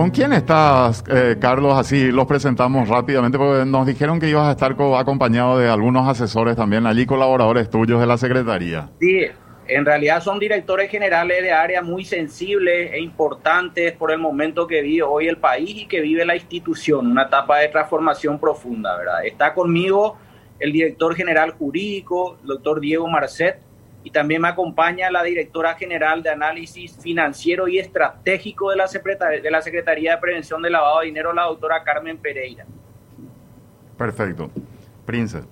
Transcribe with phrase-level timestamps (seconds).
[0.00, 1.76] ¿Con quién estás, eh, Carlos?
[1.76, 6.56] Así los presentamos rápidamente, porque nos dijeron que ibas a estar acompañado de algunos asesores
[6.56, 8.88] también, allí colaboradores tuyos de la Secretaría.
[8.98, 9.26] Sí,
[9.68, 14.80] en realidad son directores generales de áreas muy sensibles e importantes por el momento que
[14.80, 19.26] vive hoy el país y que vive la institución, una etapa de transformación profunda, ¿verdad?
[19.26, 20.16] Está conmigo
[20.60, 23.60] el director general jurídico, el doctor Diego Marcet,
[24.02, 29.42] y también me acompaña la directora general de análisis financiero y estratégico de la, Secretaría
[29.42, 32.64] de, la Secretaría de Prevención del Lavado de Dinero, la doctora Carmen Pereira.
[33.98, 34.50] Perfecto.
[35.04, 35.42] Prince.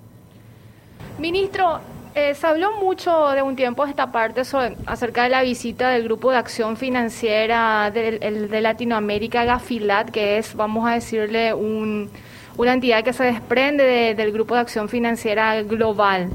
[1.18, 1.80] Ministro,
[2.14, 6.04] eh, se habló mucho de un tiempo esta parte sobre, acerca de la visita del
[6.04, 12.10] Grupo de Acción Financiera de, de Latinoamérica, Gafilat, que es, vamos a decirle, un,
[12.56, 16.30] una entidad que se desprende del Grupo de Acción Financiera Global.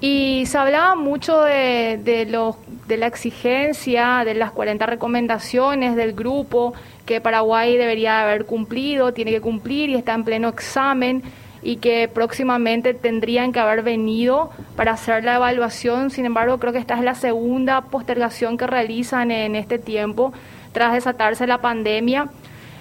[0.00, 2.56] Y se hablaba mucho de, de, los,
[2.88, 6.72] de la exigencia, de las 40 recomendaciones del grupo
[7.04, 11.22] que Paraguay debería haber cumplido, tiene que cumplir y está en pleno examen
[11.62, 16.10] y que próximamente tendrían que haber venido para hacer la evaluación.
[16.10, 20.32] Sin embargo, creo que esta es la segunda postergación que realizan en este tiempo
[20.72, 22.30] tras desatarse la pandemia.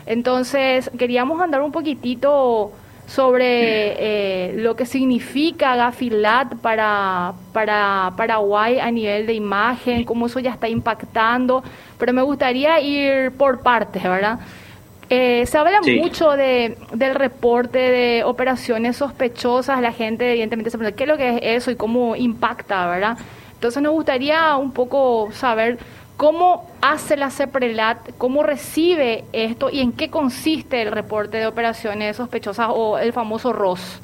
[0.06, 2.72] Entonces, queríamos andar un poquitito
[3.10, 10.40] sobre eh, lo que significa Gafilat para, para Paraguay a nivel de imagen, cómo eso
[10.40, 11.64] ya está impactando,
[11.98, 14.40] pero me gustaría ir por partes, ¿verdad?
[15.10, 20.96] Eh, se habla mucho de, del reporte de operaciones sospechosas, la gente evidentemente se pregunta
[20.96, 23.18] qué es lo que es eso y cómo impacta, ¿verdad?
[23.56, 25.80] Entonces nos gustaría un poco saber
[26.20, 28.10] ¿Cómo hace la CEPRELAT?
[28.18, 29.70] ¿Cómo recibe esto?
[29.70, 34.02] ¿Y en qué consiste el reporte de operaciones sospechosas o el famoso ROS?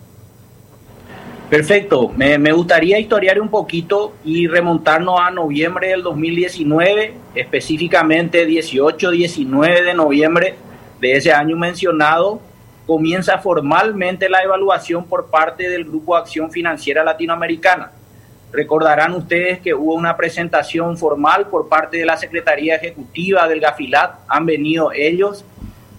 [1.50, 2.14] Perfecto.
[2.16, 10.56] Me, gustaría historiar un poquito y remontarnos a noviembre del 2019, específicamente 18-19 de noviembre
[11.02, 12.40] de ese año mencionado,
[12.88, 17.92] comienza formalmente la evaluación por parte del Grupo Acción Financiera Latinoamericana
[18.56, 24.20] Recordarán ustedes que hubo una presentación formal por parte de la Secretaría Ejecutiva del Gafilat.
[24.30, 25.44] Han venido ellos,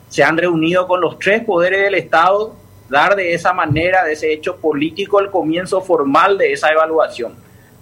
[0.09, 2.56] se han reunido con los tres poderes del Estado,
[2.89, 7.34] dar de esa manera, de ese hecho político, el comienzo formal de esa evaluación.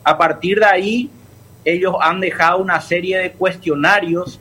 [0.03, 1.11] A partir de ahí,
[1.65, 4.41] ellos han dejado una serie de cuestionarios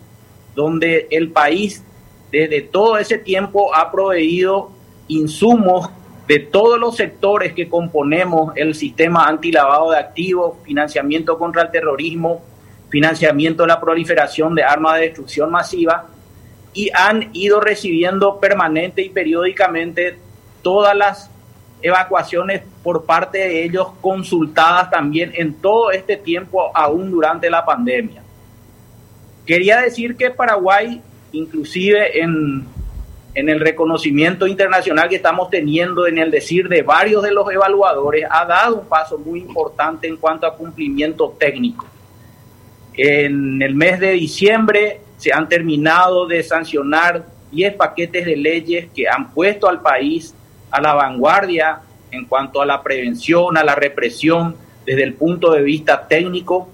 [0.56, 1.84] donde el país
[2.32, 4.72] desde todo ese tiempo ha proveído
[5.08, 5.92] insumos
[6.28, 12.42] de todos los sectores que componemos el sistema antilavado de activos, financiamiento contra el terrorismo,
[12.90, 16.08] financiamiento de la proliferación de armas de destrucción masiva,
[16.74, 20.18] y han ido recibiendo permanente y periódicamente
[20.62, 21.30] todas las
[21.82, 28.24] evacuaciones por parte de ellos consultadas también en todo este tiempo, aún durante la pandemia.
[29.46, 31.02] Quería decir que Paraguay,
[31.34, 32.66] inclusive en
[33.36, 38.26] en el reconocimiento internacional que estamos teniendo, en el decir de varios de los evaluadores,
[38.30, 41.86] ha dado un paso muy importante en cuanto a cumplimiento técnico.
[42.94, 49.08] En el mes de diciembre se han terminado de sancionar 10 paquetes de leyes que
[49.08, 50.36] han puesto al país
[50.70, 54.56] a la vanguardia en cuanto a la prevención, a la represión
[54.86, 56.70] desde el punto de vista técnico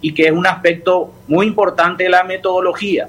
[0.00, 3.08] y que es un aspecto muy importante de la metodología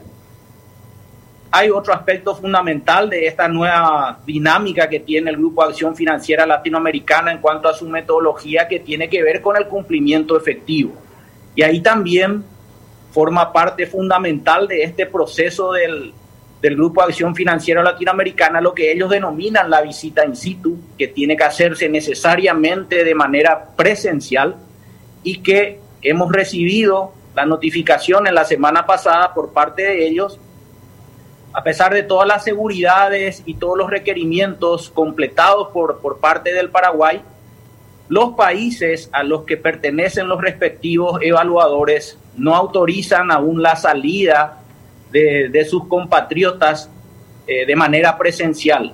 [1.51, 7.31] hay otro aspecto fundamental de esta nueva dinámica que tiene el Grupo Acción Financiera Latinoamericana
[7.31, 10.93] en cuanto a su metodología que tiene que ver con el cumplimiento efectivo.
[11.55, 12.43] Y ahí también
[13.11, 16.13] forma parte fundamental de este proceso del,
[16.61, 21.35] del Grupo Acción Financiera Latinoamericana lo que ellos denominan la visita in situ, que tiene
[21.35, 24.55] que hacerse necesariamente de manera presencial
[25.23, 30.39] y que hemos recibido la notificación en la semana pasada por parte de ellos
[31.53, 36.69] a pesar de todas las seguridades y todos los requerimientos completados por, por parte del
[36.69, 37.21] Paraguay,
[38.09, 44.59] los países a los que pertenecen los respectivos evaluadores no autorizan aún la salida
[45.11, 46.89] de, sus compatriotas
[47.47, 48.93] eh, de manera presencial.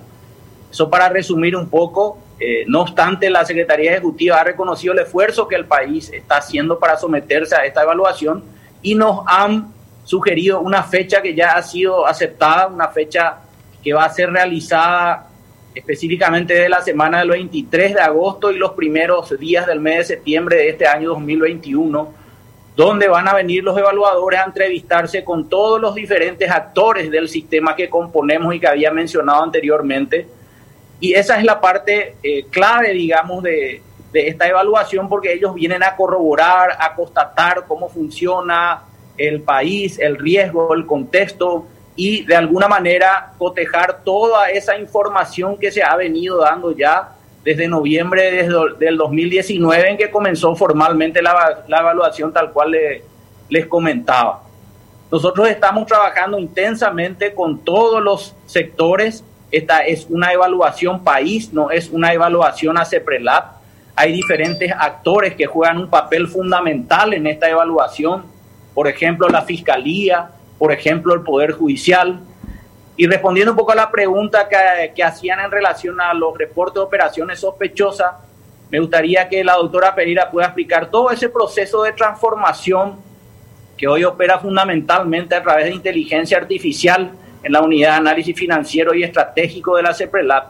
[0.69, 5.47] Eso para resumir un poco, eh, no obstante, la Secretaría Ejecutiva ha reconocido el esfuerzo
[5.47, 8.43] que el país está haciendo para someterse a esta evaluación
[8.81, 9.73] y nos han
[10.05, 13.39] sugerido una fecha que ya ha sido aceptada, una fecha
[13.83, 15.27] que va a ser realizada
[15.73, 20.15] específicamente de la semana del 23 de agosto y los primeros días del mes de
[20.15, 22.13] septiembre de este año 2021,
[22.75, 27.75] donde van a venir los evaluadores a entrevistarse con todos los diferentes actores del sistema
[27.75, 30.27] que componemos y que había mencionado anteriormente.
[30.99, 33.81] Y esa es la parte eh, clave, digamos, de,
[34.13, 38.81] de esta evaluación, porque ellos vienen a corroborar, a constatar cómo funciona,
[39.17, 45.71] el país, el riesgo, el contexto y de alguna manera cotejar toda esa información que
[45.71, 48.47] se ha venido dando ya desde noviembre
[48.79, 52.75] del 2019 en que comenzó formalmente la, evaluación tal cual
[53.49, 54.41] les comentaba.
[55.11, 59.23] Nosotros estamos trabajando intensamente con todos los sectores.
[59.51, 63.43] Esta es una evaluación país, no es una evaluación a CEPRELAB.
[63.95, 68.25] Hay diferentes actores que juegan un papel fundamental en esta evaluación.
[68.75, 70.29] Por ejemplo, la Fiscalía,
[70.59, 72.19] por ejemplo, el Poder Judicial.
[72.97, 76.75] Y respondiendo un poco a la pregunta que, que hacían en relación a los reportes
[76.75, 78.11] de operaciones sospechosas,
[78.69, 82.97] me gustaría que la doctora Pereira pueda explicar todo ese proceso de transformación
[83.77, 87.11] que hoy opera fundamentalmente a través de inteligencia artificial
[87.43, 90.43] en la unidad de análisis financiero y estratégico de la CEPRELAB,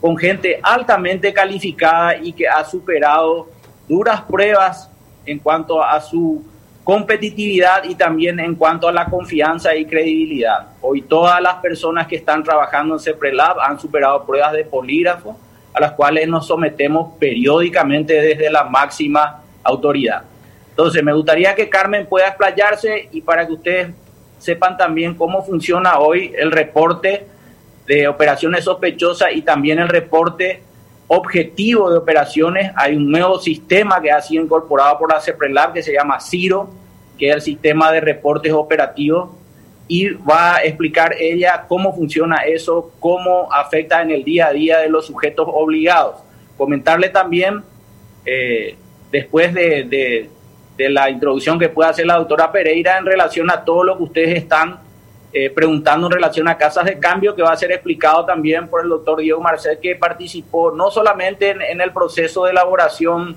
[0.00, 3.48] con gente altamente calificada y que ha superado
[3.88, 4.90] duras pruebas
[5.24, 6.44] en cuanto a su
[6.88, 10.68] competitividad y también en cuanto a la confianza y credibilidad.
[10.80, 15.38] Hoy todas las personas que están trabajando en CEPRELAB han superado pruebas de polígrafo
[15.74, 20.22] a las cuales nos sometemos periódicamente desde la máxima autoridad.
[20.70, 23.88] Entonces, me gustaría que Carmen pueda explayarse y para que ustedes
[24.38, 27.26] sepan también cómo funciona hoy el reporte
[27.86, 30.62] de operaciones sospechosas y también el reporte
[31.08, 32.70] objetivo de operaciones.
[32.76, 36.70] Hay un nuevo sistema que ha sido incorporado por la CEPRELAB que se llama CIRO,
[37.18, 39.30] que es el sistema de reportes operativos,
[39.88, 44.78] y va a explicar ella cómo funciona eso, cómo afecta en el día a día
[44.78, 46.16] de los sujetos obligados.
[46.56, 47.62] Comentarle también,
[48.24, 48.76] eh,
[49.10, 50.28] después de
[50.78, 54.04] de la introducción que puede hacer la doctora Pereira en relación a todo lo que
[54.04, 54.78] ustedes están
[55.30, 58.82] eh, preguntando en relación a casas de cambio, que va a ser explicado también por
[58.82, 63.36] el doctor Diego Marcel, que participó no solamente en, el proceso de elaboración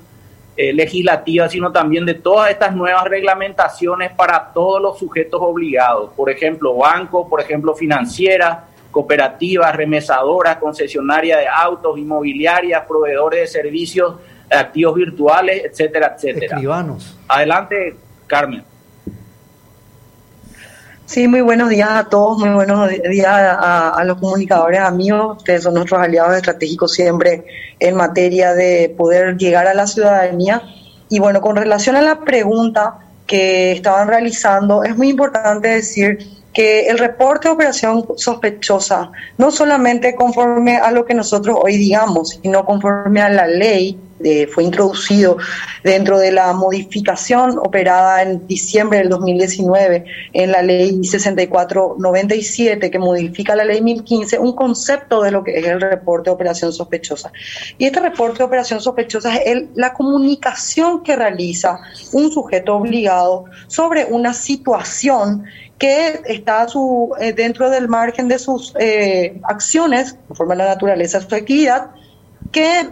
[0.55, 6.11] eh, legislativa, sino también de todas estas nuevas reglamentaciones para todos los sujetos obligados.
[6.15, 8.59] Por ejemplo, bancos, por ejemplo, financieras,
[8.89, 14.15] cooperativas, remesadoras, concesionarias de autos, inmobiliarias, proveedores de servicios
[14.49, 16.55] activos virtuales, etcétera, etcétera.
[16.55, 17.17] Escribanos.
[17.27, 17.95] Adelante,
[18.27, 18.70] Carmen.
[21.11, 25.73] Sí, muy buenos días a todos, muy buenos días a, los comunicadores amigos, ustedes son
[25.73, 27.43] nuestros aliados estratégicos siempre
[27.81, 30.61] en materia de poder llegar a la ciudadanía.
[31.09, 36.17] Y bueno, con relación a la pregunta que estaban realizando, es muy importante decir
[36.53, 42.39] que el reporte de operación sospechosa, no solamente conforme a lo que nosotros hoy digamos,
[42.41, 43.99] sino conforme a la ley,
[44.51, 45.37] fue introducido
[45.83, 53.55] dentro de la modificación operada en diciembre del 2019 en la ley 6497 que modifica
[53.55, 57.31] la ley 1015, un concepto de lo que es el reporte de operación sospechosa.
[57.77, 61.79] Y este reporte de operación sospechosa es la comunicación que realiza
[62.13, 65.45] un sujeto obligado sobre una situación
[65.77, 71.19] que está su, eh, dentro del margen de sus eh, acciones, conforme a la naturaleza
[71.19, 71.91] de su actividad,
[72.51, 72.87] que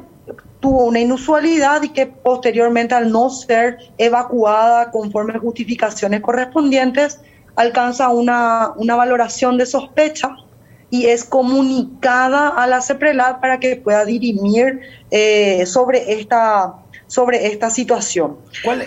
[0.59, 7.21] tuvo una inusualidad y que posteriormente al no ser evacuada conforme a justificaciones correspondientes,
[7.55, 10.35] alcanza una, una valoración de sospecha
[10.89, 16.75] y es comunicada a la CEPRELAD para que pueda dirimir eh, sobre esta
[17.07, 18.37] sobre esta situación.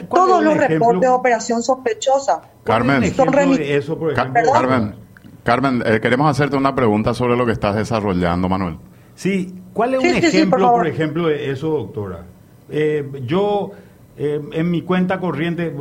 [0.08, 4.94] Todos los reportes de operación sospechosa Carmen, eso, Carmen,
[5.42, 8.78] Carmen eh, queremos hacerte una pregunta sobre lo que estás desarrollando, Manuel.
[9.16, 12.24] Sí, ¿cuál es un ejemplo, por, ejemplo, de eso, doctora?
[12.70, 13.72] Eh, yo,
[14.16, 15.72] eh, en mi cuenta corriente,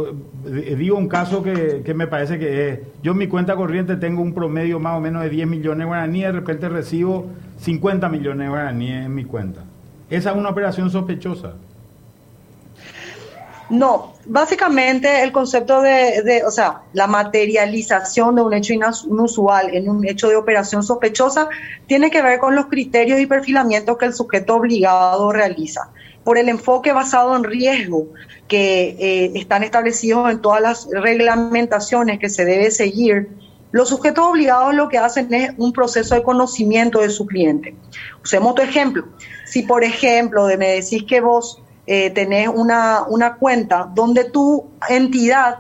[0.77, 4.21] digo un caso que, que me parece que es, yo en mi cuenta corriente tengo
[4.21, 8.45] un promedio más o menos de 10 millones de guaraníes, de repente recibo 50 millones
[8.45, 9.63] de guaraníes en mi cuenta.
[10.09, 11.53] Esa es una operación sospechosa.
[13.71, 20.05] No, básicamente el concepto de, o sea, la materialización de un hecho inusual en un
[20.05, 21.47] hecho de operación sospechosa
[21.87, 25.89] tiene que ver con los criterios y perfilamientos que el sujeto obligado realiza.
[26.25, 28.07] Por el enfoque basado en riesgo
[28.49, 33.29] que eh, están establecidos en todas las reglamentaciones que se debe seguir,
[33.71, 37.73] los sujetos obligados lo que hacen es un proceso de conocimiento de su cliente.
[38.21, 39.07] Usemos tu ejemplo.
[39.45, 45.59] Si, por ejemplo, me decís que vos eh, una, una cuenta donde tu entidad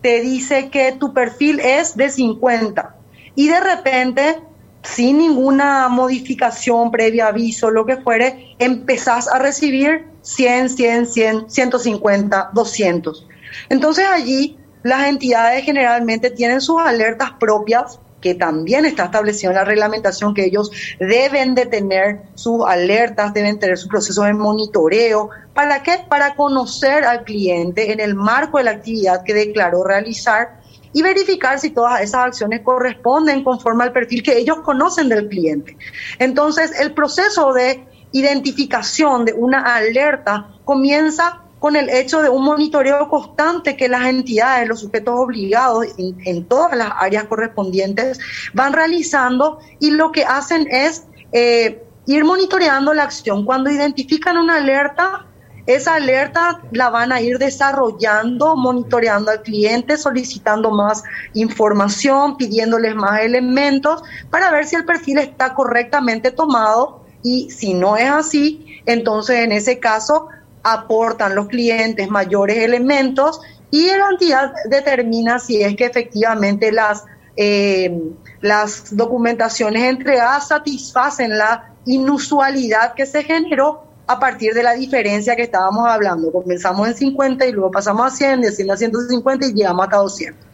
[0.00, 2.96] te dice que tu perfil es de 50
[3.34, 4.42] y de repente,
[4.82, 12.50] sin ninguna modificación, previo aviso, lo que fuere, empezás a recibir 100, 100, 100, 150,
[12.52, 13.26] 200.
[13.68, 19.64] Entonces allí las entidades generalmente tienen sus alertas propias que también está establecido en la
[19.64, 25.30] reglamentación que ellos deben de tener sus alertas, deben tener su proceso de monitoreo.
[25.54, 26.04] ¿Para qué?
[26.08, 30.60] Para conocer al cliente en el marco de la actividad que declaró realizar
[30.92, 35.76] y verificar si todas esas acciones corresponden conforme al perfil que ellos conocen del cliente.
[36.18, 43.08] Entonces, el proceso de identificación de una alerta comienza con el hecho de un monitoreo
[43.08, 48.18] constante que las entidades, los sujetos obligados en, todas las áreas correspondientes
[48.54, 53.44] van realizando y lo que hacen es eh, ir monitoreando la acción.
[53.44, 55.26] Cuando identifican una alerta,
[55.66, 61.02] esa alerta la van a ir desarrollando, monitoreando al cliente, solicitando más
[61.34, 67.98] información, pidiéndoles más elementos para ver si el perfil está correctamente tomado y si no
[67.98, 70.28] es así, entonces en ese caso
[70.62, 73.40] aportan los clientes mayores elementos
[73.70, 77.04] y la entidad determina si es que efectivamente las,
[77.36, 77.98] eh,
[78.40, 85.42] las documentaciones entregadas satisfacen la inusualidad que se generó a partir de la diferencia que
[85.42, 86.32] estábamos hablando.
[86.32, 89.96] Comenzamos en 50 y luego pasamos a 100, de 100 a 150 y llegamos hasta
[89.98, 90.49] 200.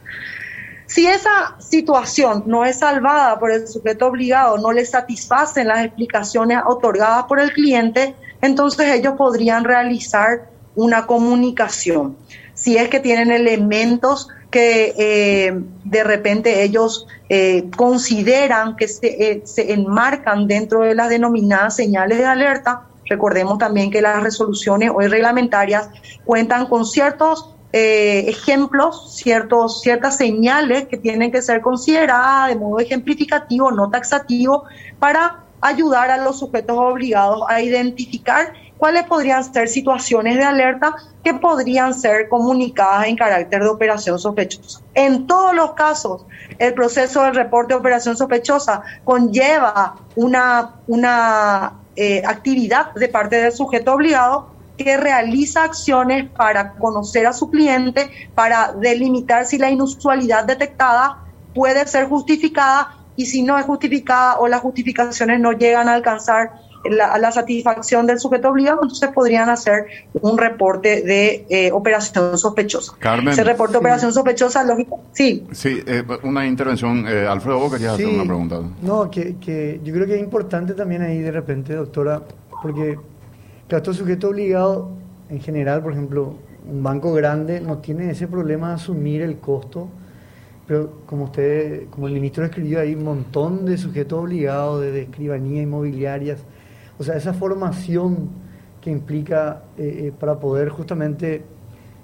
[0.86, 6.60] Si esa situación no es salvada por el sujeto obligado, no le satisfacen las explicaciones
[6.64, 12.16] otorgadas por el cliente, entonces ellos podrían realizar una comunicación.
[12.54, 19.42] Si es que tienen elementos que eh, de repente ellos eh, consideran que se, eh,
[19.44, 25.08] se enmarcan dentro de las denominadas señales de alerta, recordemos también que las resoluciones hoy
[25.08, 25.90] reglamentarias
[26.24, 33.70] cuentan con ciertos ejemplos, ciertos, ciertas señales que tienen que ser consideradas de modo ejemplificativo,
[33.70, 34.64] no taxativo,
[34.98, 41.34] para ayudar a los sujetos obligados a identificar cuáles podrían ser situaciones de alerta que
[41.34, 44.80] podrían ser comunicadas en carácter de operación sospechosa.
[44.94, 46.24] En todos los casos,
[46.58, 53.52] el proceso del reporte de operación sospechosa conlleva una, una eh, actividad de parte del
[53.52, 60.44] sujeto obligado que realiza acciones para conocer a su cliente, para delimitar si la inusualidad
[60.44, 65.94] detectada puede ser justificada y si no es justificada o las justificaciones no llegan a
[65.94, 66.52] alcanzar
[66.90, 69.86] la, satisfacción del sujeto obligado, entonces podrían hacer
[70.20, 72.92] un reporte de eh, operación sospechosa.
[72.98, 73.32] Carmen.
[73.32, 75.00] Ese reporte de operación sospechosa, lógico.
[75.12, 75.44] Sí.
[75.52, 77.06] Sí, eh, una intervención.
[77.08, 78.60] Eh, Alfredo, vos querías hacer una pregunta.
[78.82, 82.22] No, que, que yo creo que es importante también ahí de repente, doctora,
[82.62, 82.98] porque
[83.68, 84.88] claro, estos sujetos obligados,
[85.28, 86.34] en general, por ejemplo,
[86.68, 89.88] un banco grande no tiene ese problema de asumir el costo
[90.66, 95.62] pero como usted, como el ministro escribió ahí, un montón de sujetos obligados de, escribanía
[95.62, 96.40] inmobiliarias.
[96.98, 98.30] O sea, esa formación
[98.80, 101.44] que implica eh, eh, para poder justamente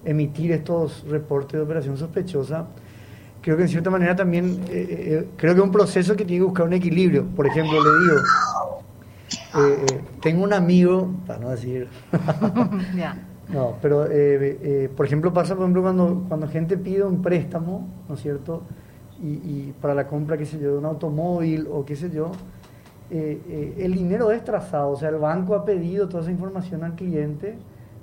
[0.05, 2.67] emitir estos reportes de operación sospechosa,
[3.41, 6.47] creo que en cierta manera también, eh, creo que es un proceso que tiene que
[6.47, 7.25] buscar un equilibrio.
[7.35, 8.21] Por ejemplo, le digo,
[10.21, 11.89] tengo un amigo, para no decir...
[13.53, 17.87] No, pero eh, eh, por ejemplo pasa por ejemplo cuando, cuando gente pide un préstamo,
[18.09, 18.63] ¿no es cierto?
[19.25, 22.33] Y, para la compra, qué sé yo, de un automóvil o qué sé yo,
[23.09, 26.97] eh, el dinero es trazado, o sea, el banco ha pedido toda esa información al
[26.97, 27.57] cliente,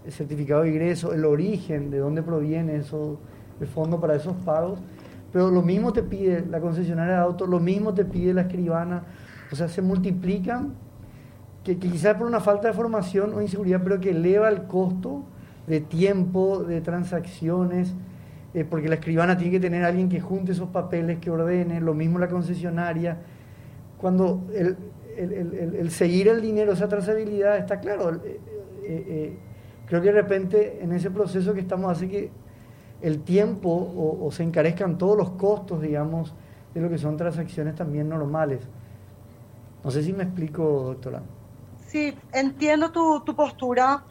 [0.05, 3.19] el certificado de ingreso, el origen, de dónde proviene eso,
[3.59, 4.79] el fondo para esos pagos,
[5.33, 9.03] pero lo mismo te pide la concesionaria de autos, lo mismo te pide la escribana,
[9.51, 10.73] o sea, se multiplican,
[11.63, 15.23] que, quizás por una falta de formación o inseguridad, pero que eleva el costo
[15.67, 17.93] de tiempo, de transacciones,
[18.53, 21.93] eh, porque la escribana tiene que tener alguien que junte esos papeles, que ordene, lo
[21.93, 23.17] mismo la concesionaria.
[23.99, 24.77] Cuando el,
[25.17, 28.15] el, seguir el dinero, esa trazabilidad, está claro.
[28.15, 28.39] Eh,
[28.83, 29.37] eh,
[29.85, 32.31] creo que de repente en ese proceso que estamos hace que
[33.01, 33.69] el tiempo
[34.21, 36.33] o, se encarezcan todos los costos, digamos,
[36.73, 38.61] de lo que son transacciones también normales.
[39.83, 41.21] No sé si me explico, doctora.
[41.91, 44.03] Sí, entiendo tu, tu postura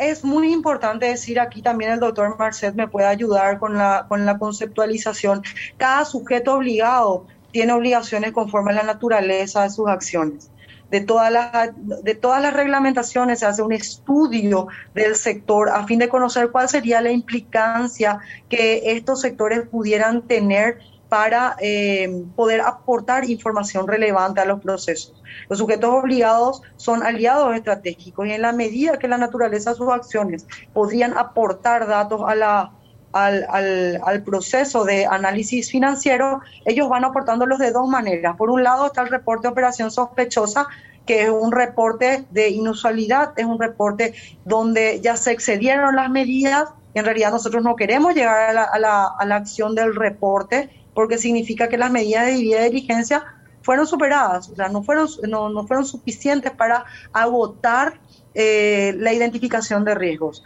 [0.00, 4.24] es muy importante decir aquí también el doctor Marcet me puede ayudar con la, con
[4.24, 5.42] la conceptualización.
[5.76, 10.50] Cada sujeto obligado tiene obligaciones conforme a la naturaleza de sus acciones.
[10.90, 15.98] De todas, las, de todas las reglamentaciones se hace un estudio del sector a fin
[15.98, 20.78] de conocer cuál sería la implicancia que estos sectores pudieran tener
[21.10, 25.20] para eh, poder aportar información relevante a los procesos.
[25.48, 29.88] Los sujetos obligados son aliados estratégicos y en la medida que la naturaleza de sus
[29.90, 32.72] acciones podrían aportar datos a la,
[33.12, 38.36] al, al, al, proceso de análisis financiero, ellos van aportándolos de dos maneras.
[38.36, 40.68] Por un lado está el reporte de operación sospechosa,
[41.06, 44.14] que es un reporte de inusualidad, es un reporte
[44.44, 48.62] donde ya se excedieron las medidas y en realidad nosotros no queremos llegar a la,
[48.62, 53.24] a la, a la acción del reporte porque significa que las medidas de debida diligencia
[53.62, 57.98] fueron superadas, o sea, no fueron, no, fueron suficientes para agotar
[58.34, 60.42] eh, la identificación de riesgos.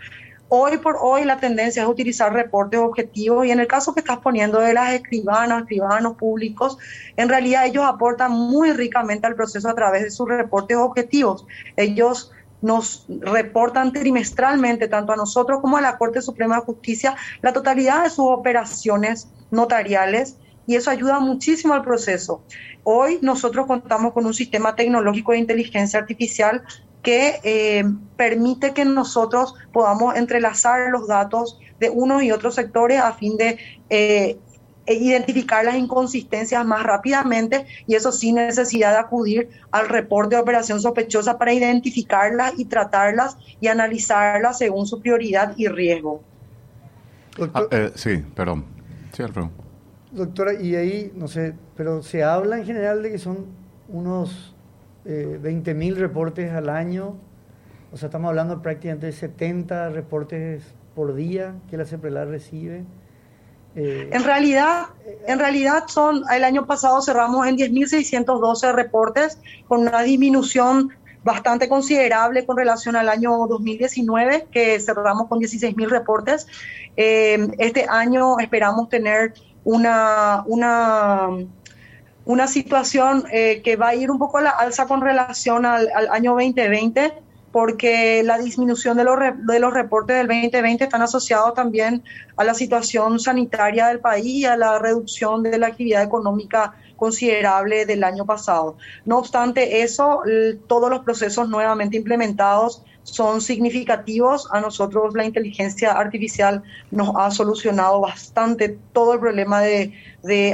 [0.48, 4.18] Hoy por hoy la tendencia es utilizar reportes objetivos y en el caso que estás
[4.18, 6.78] poniendo de las escribanas, escribanos públicos,
[7.16, 11.44] en realidad ellos aportan muy ricamente al proceso a través de sus reportes objetivos.
[11.76, 12.30] Ellos
[12.62, 18.04] nos reportan trimestralmente, tanto a nosotros como a la Corte Suprema de Justicia, la totalidad
[18.04, 22.42] de sus operaciones notariales y eso ayuda muchísimo al proceso.
[22.82, 26.62] Hoy nosotros contamos con un sistema tecnológico de inteligencia artificial
[27.02, 27.84] que eh,
[28.16, 33.58] permite que nosotros podamos entrelazar los datos de unos y otros sectores a fin de
[33.90, 34.38] eh,
[34.86, 40.80] identificar las inconsistencias más rápidamente y eso sin necesidad de acudir al reporte de operación
[40.80, 46.22] sospechosa para identificarlas y tratarlas y analizarlas según su prioridad y riesgo.
[47.52, 48.64] Ah, eh, sí, perdón.
[49.12, 49.63] Sí, Alfredo.
[50.14, 53.46] Doctora, y ahí, no sé, pero se habla en general de que son
[53.88, 54.54] unos
[55.04, 57.16] eh, 20 mil reportes al año,
[57.92, 60.62] o sea, estamos hablando prácticamente de 70 reportes
[60.94, 62.84] por día que la CEPRELAR recibe.
[63.74, 64.86] Eh, en realidad,
[65.26, 70.90] en realidad son, el año pasado cerramos en 10.612 reportes con una disminución
[71.24, 76.46] bastante considerable con relación al año 2019, que cerramos con 16.000 reportes.
[76.96, 81.28] Eh, este año esperamos tener una, una,
[82.24, 85.88] una situación eh, que va a ir un poco a la alza con relación al,
[86.10, 87.12] año 2020
[87.52, 89.16] porque la disminución de los,
[89.46, 92.02] de los reportes del 2020 están asociados también
[92.36, 97.86] a la situación sanitaria del país y a la reducción de la actividad económica considerable
[97.86, 98.76] del año pasado.
[99.04, 100.22] No obstante eso,
[100.66, 104.48] todos los procesos nuevamente implementados son significativos.
[104.50, 109.92] A nosotros la inteligencia artificial nos ha solucionado bastante todo el problema de,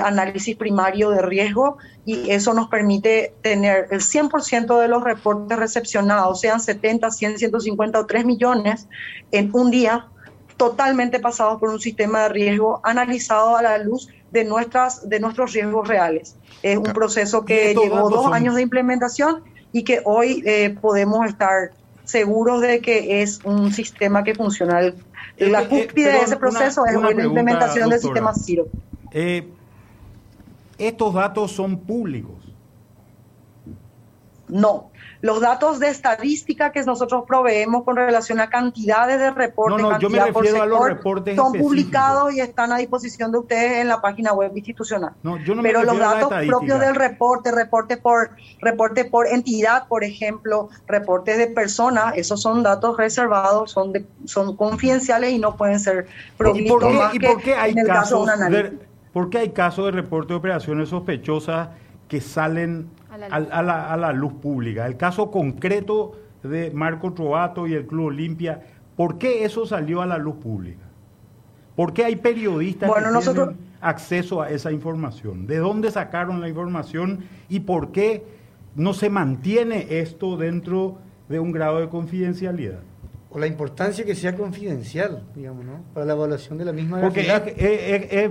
[0.05, 6.41] análisis primario de riesgo y eso nos permite tener el 100% de los reportes recepcionados,
[6.41, 8.89] sean 70, 100, 150 o 3 millones
[9.31, 10.09] en un día,
[10.57, 15.53] totalmente pasados por un sistema de riesgo analizado a la luz de, nuestras, de nuestros
[15.53, 16.37] riesgos reales.
[16.63, 21.71] Es un proceso que llevó dos años de implementación y que hoy eh, podemos estar
[22.11, 24.81] seguros de que es un sistema que funciona.
[24.81, 24.93] La
[25.63, 28.67] eh, eh, cúspide de ese proceso es la implementación del sistema CIRO.
[29.13, 29.49] Eh,
[30.79, 32.37] ¿Estos datos son públicos?
[34.49, 34.91] No,
[35.23, 39.99] los datos de estadística que nosotros proveemos con relación a cantidades de reportes, no, no,
[39.99, 43.89] yo me refiero a los reportes son publicados y están a disposición de ustedes en
[43.89, 45.13] la página web institucional.
[45.23, 48.31] No, yo no me Pero los datos propios del reporte, reporte por
[48.61, 53.93] reporte por entidad, por ejemplo, reportes de personas, esos son datos reservados, son
[54.25, 56.07] son confidenciales y no pueden ser
[56.37, 58.79] provistos ¿Y por qué, hay casos de,
[59.13, 61.69] ¿Por qué hay casos de reporte de operaciones sospechosas
[62.09, 64.87] que salen a la, luz pública.
[64.87, 68.63] El caso concreto de Marco Trovato y el Club Olimpia,
[68.97, 70.85] ¿por qué eso salió a la luz pública?
[71.77, 75.47] ¿Por qué hay periodistas que tienen acceso a esa información?
[75.47, 78.25] ¿De dónde sacaron la información y por qué
[78.75, 82.81] no se mantiene esto dentro de un grado de confidencialidad?
[83.31, 85.85] o la importancia que sea confidencial, digamos, ¿no?
[85.95, 87.01] Para la evaluación de la misma.
[87.01, 87.29] Porque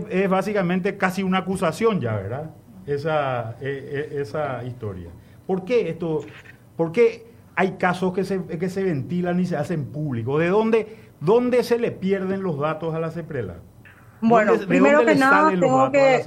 [0.09, 2.51] es, básicamente casi una acusación ya, ¿verdad?
[2.93, 5.09] Esa, e, e, esa historia.
[5.45, 6.21] ¿Por qué esto?
[6.75, 10.39] ¿Por qué hay casos que se, que se ventilan y se hacen públicos?
[10.39, 13.55] ¿De dónde, dónde se le pierden los datos a la CEPRELA?
[14.21, 16.23] Bueno, primero que nada tengo que...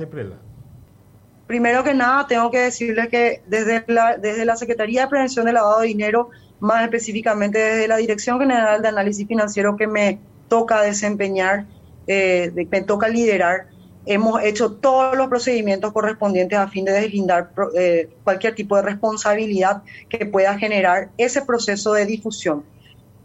[1.46, 5.55] Primero que nada, tengo que decirle que desde la, desde la Secretaría de Prevención del
[5.55, 10.81] Lavado de Dinero, más específicamente desde la Dirección General de Análisis Financiero que me toca
[10.81, 11.66] desempeñar,
[12.07, 13.66] eh, me toca liderar,
[14.04, 19.82] Hemos hecho todos los procedimientos correspondientes a fin de deslindar eh, cualquier tipo de responsabilidad
[20.08, 22.64] que pueda generar ese proceso de difusión.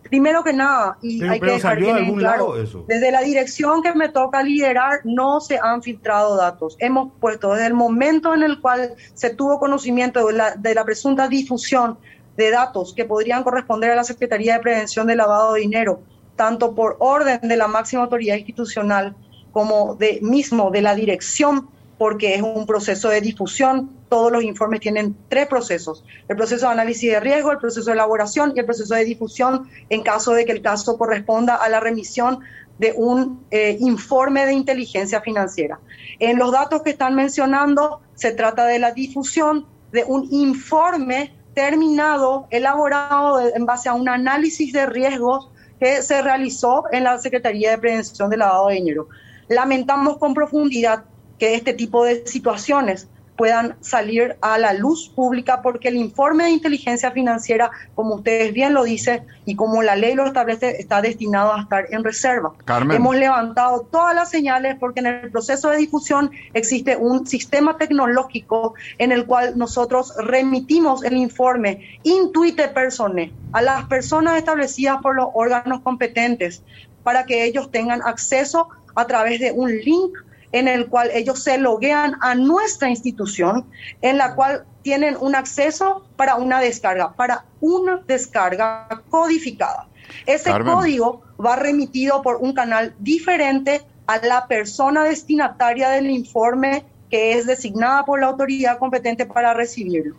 [0.04, 2.54] Primero que nada, y hay que dejar bien claro,
[2.88, 6.78] desde la dirección que me toca liderar no se han filtrado datos.
[6.80, 10.86] Hemos puesto desde el momento en el cual se tuvo conocimiento de la, de la
[10.86, 11.98] presunta difusión
[12.38, 16.00] de datos que podrían corresponder a la Secretaría de Prevención del Lavado de Dinero,
[16.36, 19.16] tanto por orden de la máxima autoridad institucional
[19.58, 21.68] como de mismo de la dirección,
[21.98, 23.90] porque es un proceso de difusión.
[24.08, 27.94] Todos los informes tienen tres procesos: el proceso de análisis de riesgo, el proceso de
[27.94, 31.80] elaboración y el proceso de difusión en caso de que el caso corresponda a la
[31.80, 32.42] remisión
[32.78, 35.80] de un eh, informe de inteligencia financiera.
[36.20, 42.46] En los datos que están mencionando, se trata de la difusión de un informe terminado,
[42.52, 47.80] elaborado en base a un análisis de riesgos que se realizó en la Secretaría de
[47.80, 49.08] Prevención del Lavado de Dinero.
[49.50, 51.06] Lamentamos con profundidad
[51.40, 53.08] que este tipo de situaciones
[53.38, 58.74] puedan salir a la luz pública porque el informe de inteligencia financiera, como ustedes bien
[58.74, 62.54] lo dicen y como la ley lo establece, está destinado a estar en reserva.
[62.92, 68.74] Hemos levantado todas las señales porque en el proceso de difusión existe un sistema tecnológico
[68.98, 75.28] en el cual nosotros remitimos el informe intuite persone a las personas establecidas por los
[75.34, 76.64] órganos competentes
[77.04, 80.18] para que ellos tengan acceso a través de un link
[80.52, 83.66] en el cual ellos se loguean a nuestra institución,
[84.02, 89.88] en la cual tienen un acceso para una descarga, para una descarga codificada.
[90.26, 97.34] Ese código va remitido por un canal diferente a la persona destinataria del informe que
[97.34, 100.16] es designada por la autoridad competente para recibirlo.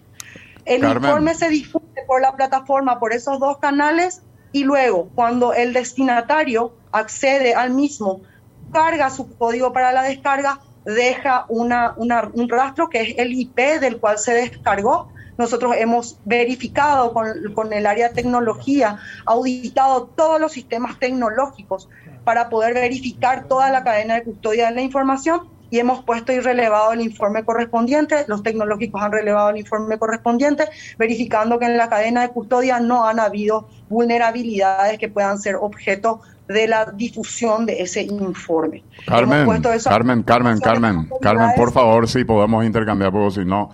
[0.64, 5.72] El informe se difunde por la plataforma, por esos dos canales, y luego, cuando el
[5.72, 8.20] destinatario accede al mismo
[8.72, 13.98] carga su código para la descarga, deja una, un rastro que es el IP del
[13.98, 15.12] cual se descargó.
[15.37, 21.88] Nosotros hemos verificado con, con el área de tecnología, auditado todos los sistemas tecnológicos
[22.24, 26.40] para poder verificar toda la cadena de custodia de la información y hemos puesto y
[26.40, 30.64] relevado el informe correspondiente, los tecnológicos han relevado el informe correspondiente,
[30.96, 36.20] verificando que en la cadena de custodia no han habido vulnerabilidades que puedan ser objeto
[36.48, 38.82] de la difusión de ese informe.
[39.06, 39.46] Carmen,
[39.84, 43.70] Carmen, Carmen, Carmen, Carmen, por favor, si podemos intercambiar, porque si no.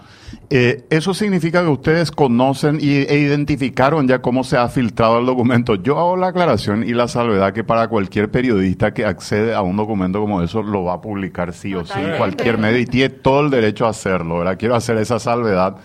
[0.50, 5.26] Eh, ¿Eso significa que ustedes conocen y, e identificaron ya cómo se ha filtrado el
[5.26, 5.76] documento?
[5.76, 9.76] Yo hago la aclaración y la salvedad que para cualquier periodista que accede a un
[9.76, 13.40] documento como eso, lo va a publicar sí o sí, cualquier medio, y tiene todo
[13.40, 14.58] el derecho a hacerlo, ¿verdad?
[14.58, 15.76] Quiero hacer esa salvedad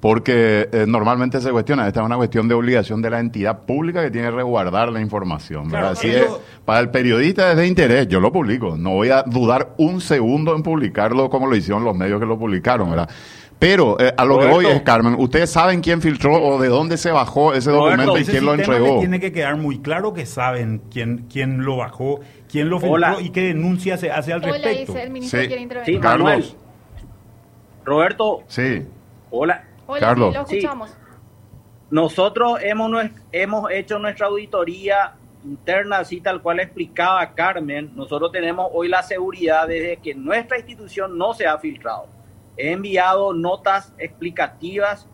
[0.00, 4.02] porque eh, normalmente se cuestiona, esta es una cuestión de obligación de la entidad pública
[4.02, 5.74] que tiene que resguardar la información.
[5.74, 6.26] Así es,
[6.64, 10.54] para el periodista es de interés, yo lo publico, no voy a dudar un segundo
[10.54, 13.08] en publicarlo como lo hicieron los medios que lo publicaron, ¿verdad?
[13.58, 16.98] Pero eh, a lo que voy es, Carmen, ¿ustedes saben quién filtró o de dónde
[16.98, 18.98] se bajó ese documento y quién lo entregó?
[18.98, 23.30] Tiene que quedar muy claro que saben quién, quién lo bajó, quién lo filtró y
[23.30, 24.92] qué denuncia se hace al respecto.
[24.92, 25.46] Hola, el ministro sí.
[25.46, 25.94] quiere intervenir.
[25.96, 26.56] Sí, Carlos.
[27.86, 28.42] Roberto.
[28.46, 28.82] Sí.
[29.30, 29.64] Hola.
[29.86, 30.34] Carlos.
[30.34, 30.96] lo escuchamos.
[31.90, 32.92] Nosotros hemos,
[33.30, 37.92] hemos hecho nuestra auditoría interna, así tal cual explicaba Carmen.
[37.94, 42.06] Nosotros tenemos hoy la seguridad de que nuestra institución no se ha filtrado.
[42.56, 45.06] He enviado notas explicativas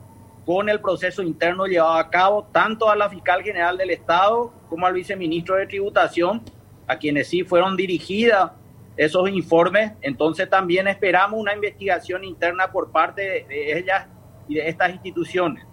[0.47, 4.87] con el proceso interno llevado a cabo, tanto a la fiscal general del Estado como
[4.87, 6.43] al viceministro de Tributación,
[6.87, 8.53] a quienes sí fueron dirigidas
[8.97, 9.93] esos informes.
[10.01, 14.07] Entonces también esperamos una investigación interna por parte de ellas
[14.53, 15.65] y de estas instituciones.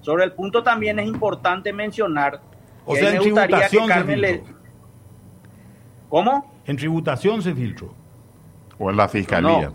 [0.00, 2.40] Sobre el punto también es importante mencionar
[2.84, 4.42] o sea, en tributación se
[6.08, 6.54] ¿Cómo?
[6.66, 7.92] En tributación se filtró.
[8.78, 9.72] O en la fiscalía.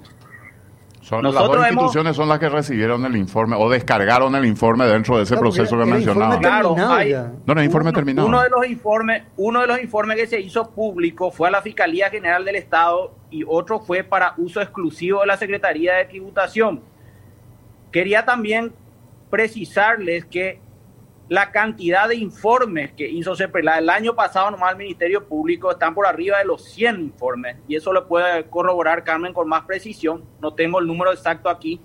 [1.02, 5.18] Son, las dos instituciones son las que recibieron el informe o descargaron el informe dentro
[5.18, 6.38] de ese proceso que mencionaba.
[6.38, 8.28] Claro, no, no, informe terminado.
[8.28, 11.62] Uno de los informes, uno de los informes que se hizo público fue a la
[11.62, 16.82] Fiscalía General del Estado y otro fue para uso exclusivo de la Secretaría de Tributación.
[17.92, 18.74] Quería también
[19.30, 20.60] precisarles que
[21.32, 25.96] la cantidad de informes que hizo CEPRELA el año pasado nomás el Ministerio Público están
[25.96, 30.26] por arriba de los 100 informes y eso lo puede corroborar Carmen con más precisión,
[30.42, 31.80] no tengo el número exacto aquí,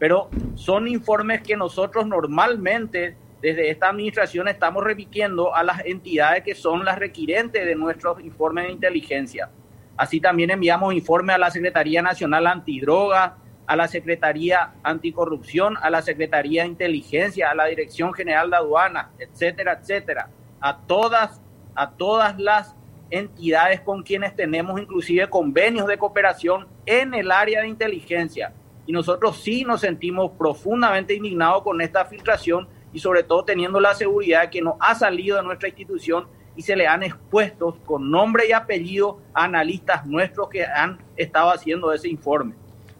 [0.00, 6.56] pero son informes que nosotros normalmente desde esta administración estamos repitiendo a las entidades que
[6.56, 9.50] son las requirentes de nuestros informes de inteligencia.
[9.96, 13.36] Así también enviamos informes a la Secretaría Nacional Antidroga,
[13.72, 19.06] a la Secretaría Anticorrupción, a la Secretaría de Inteligencia, a la Dirección General de Aduanas,
[19.18, 20.28] etcétera, etcétera,
[20.60, 21.40] a todas,
[21.74, 22.76] a todas las
[23.08, 28.52] entidades con quienes tenemos inclusive convenios de cooperación en el área de inteligencia.
[28.84, 33.94] Y nosotros sí nos sentimos profundamente indignados con esta filtración y sobre todo teniendo la
[33.94, 38.46] seguridad que nos ha salido de nuestra institución y se le han expuesto con nombre
[38.50, 42.52] y apellido a analistas nuestros que han estado haciendo ese informe.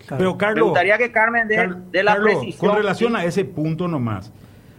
[0.09, 2.69] Pero Carlos, me gustaría que Carmen de, la precisión.
[2.71, 4.33] Con relación a ese punto nomás,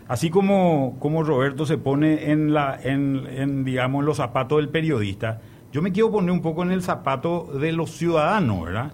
[0.07, 5.81] así como, como Roberto se pone en, la, en, digamos, los zapatos del periodista, yo
[5.81, 8.91] me quiero poner un poco en el zapato de los ciudadanos, ¿verdad?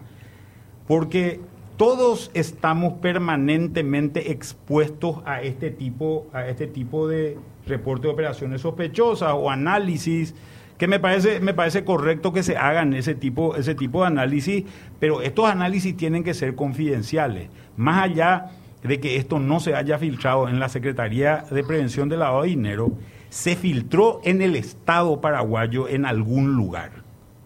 [0.88, 1.42] Porque
[1.78, 7.38] todos estamos permanentemente expuestos a este tipo, a este tipo de
[7.68, 10.36] reporte de operaciones sospechosas o análisis
[10.80, 14.63] que me parece, me parece correcto que se hagan ese tipo, ese tipo de análisis,
[14.98, 17.50] pero estos análisis tienen que ser confidenciales.
[17.76, 22.20] Más allá de que esto no se haya filtrado en la Secretaría de Prevención del
[22.20, 22.94] Lavado de Dinero,
[23.28, 26.92] se filtró en el Estado paraguayo en algún lugar,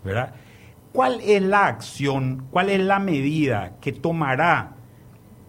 [0.06, 0.36] ¿verdad?
[0.92, 4.74] ¿Cuál es la acción, cuál es la medida que tomará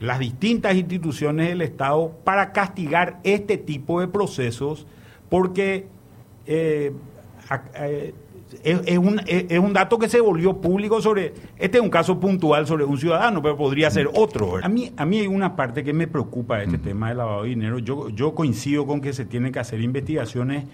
[0.00, 4.86] las distintas instituciones del Estado para castigar este tipo de procesos
[5.28, 5.86] porque
[6.46, 6.92] eh,
[8.62, 12.66] es, un, es, un, dato que se volvió público sobre, este es un caso puntual
[12.66, 14.58] sobre un ciudadano, pero podría ser otro.
[14.62, 17.42] A mí, a mí hay una parte que me preocupa de este tema del lavado
[17.42, 17.78] de dinero.
[17.78, 20.64] Yo, yo coincido con que se tienen que hacer investigaciones,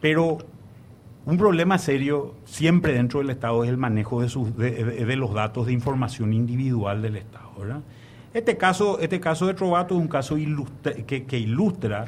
[0.00, 0.38] pero
[1.26, 5.66] un problema serio siempre dentro del Estado es el manejo de, sus, de, los datos
[5.66, 7.44] de información individual del Estado.
[8.34, 10.36] Este, caso, este caso de Trovato es un caso
[11.06, 12.06] que, que, ilustra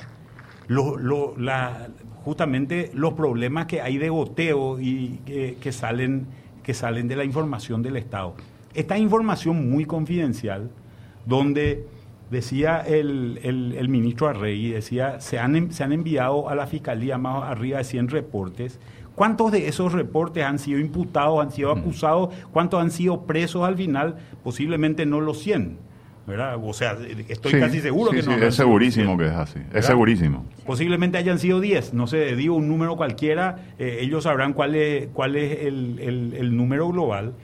[0.66, 1.88] lo, la,
[2.26, 6.26] justamente los problemas que hay de goteo y que, salen,
[6.64, 8.34] que salen de la información del Estado.
[8.74, 10.68] Esta información muy confidencial,
[11.24, 11.86] donde
[12.28, 17.44] decía el, el, ministro Arrey, decía, se han, se han enviado a la Fiscalía más
[17.44, 18.80] arriba de 100 reportes.
[19.14, 21.78] ¿Cuántos de esos reportes han sido imputados, han sido mm.
[21.78, 22.34] acusados?
[22.52, 24.16] ¿Cuántos han sido presos al final?
[24.42, 25.78] Posiblemente no los 100.
[26.26, 26.96] O sea,
[27.28, 28.32] estoy casi seguro que no.
[28.32, 30.44] es segurísimo que es así, es segurísimo.
[30.66, 35.08] Posiblemente hayan sido 10, no sé, digo un número cualquiera, eh, ellos sabrán cuál es,
[35.12, 37.34] cuál es el, número global,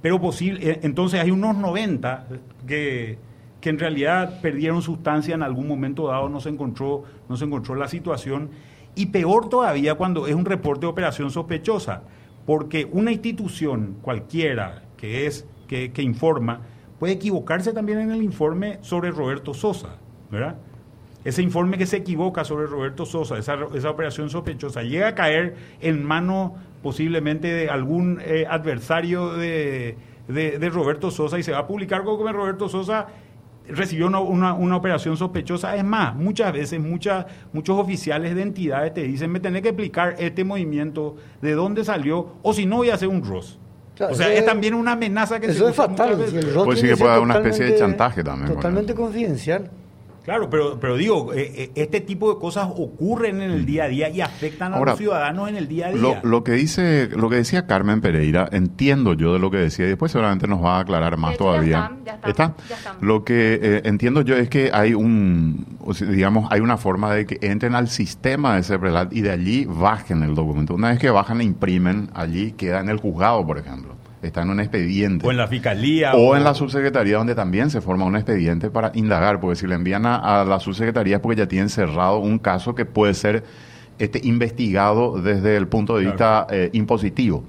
[0.00, 2.28] pero posible, eh, entonces hay unos 90
[2.66, 3.18] que,
[3.60, 7.74] que en realidad perdieron sustancia en algún momento dado, no se encontró, no se encontró
[7.74, 8.48] la situación,
[8.94, 12.04] y peor todavía cuando es un reporte de operación sospechosa,
[12.46, 16.62] porque una institución cualquiera que es, que, que informa,
[17.00, 19.96] puede equivocarse también en el informe sobre Roberto Sosa,
[20.30, 20.56] ¿verdad?
[21.24, 26.04] Ese informe que se equivoca sobre Roberto Sosa, esa, operación sospechosa, llega a caer en
[26.04, 29.96] manos posiblemente de algún eh, adversario de,
[30.72, 33.08] Roberto Sosa y se va a publicar como Roberto Sosa
[33.66, 35.76] recibió una, operación sospechosa.
[35.76, 40.44] Es más, muchas veces muchos oficiales de entidades te dicen, me tenés que explicar este
[40.44, 43.58] movimiento, de dónde salió, o si no voy a hacer un ROS
[44.08, 46.16] o sea, es también una amenaza que eso es fatal.
[46.64, 48.54] pues sí que puede haber una especie de chantaje también.
[48.54, 49.70] Totalmente confidencial.
[50.24, 53.88] Claro, pero, pero digo, eh, eh, este tipo de cosas ocurren en el día a
[53.88, 56.20] día y afectan a los ciudadanos en el día a día.
[56.22, 59.88] Lo, que dice, lo que decía Carmen Pereira, entiendo yo de lo que decía y
[59.88, 61.92] después seguramente nos va a aclarar más todavía.
[62.04, 62.54] Ya está,
[63.00, 65.66] Lo que eh, entiendo yo es que hay un,
[66.00, 70.22] digamos, hay una forma de que entren al sistema de CEPRELAT y de allí bajen
[70.22, 70.74] el documento.
[70.74, 74.50] Una vez que bajan e imprimen, allí queda en el juzgado, por ejemplo está en
[74.50, 75.26] un expediente.
[75.26, 76.12] O en la fiscalía.
[76.14, 79.74] O, en la subsecretaría, donde también se forma un expediente para indagar, porque si le
[79.74, 83.44] envían a, la subsecretaría es porque ya tienen cerrado un caso que puede ser
[83.98, 87.44] este, investigado desde el punto de vista eh, impositivo.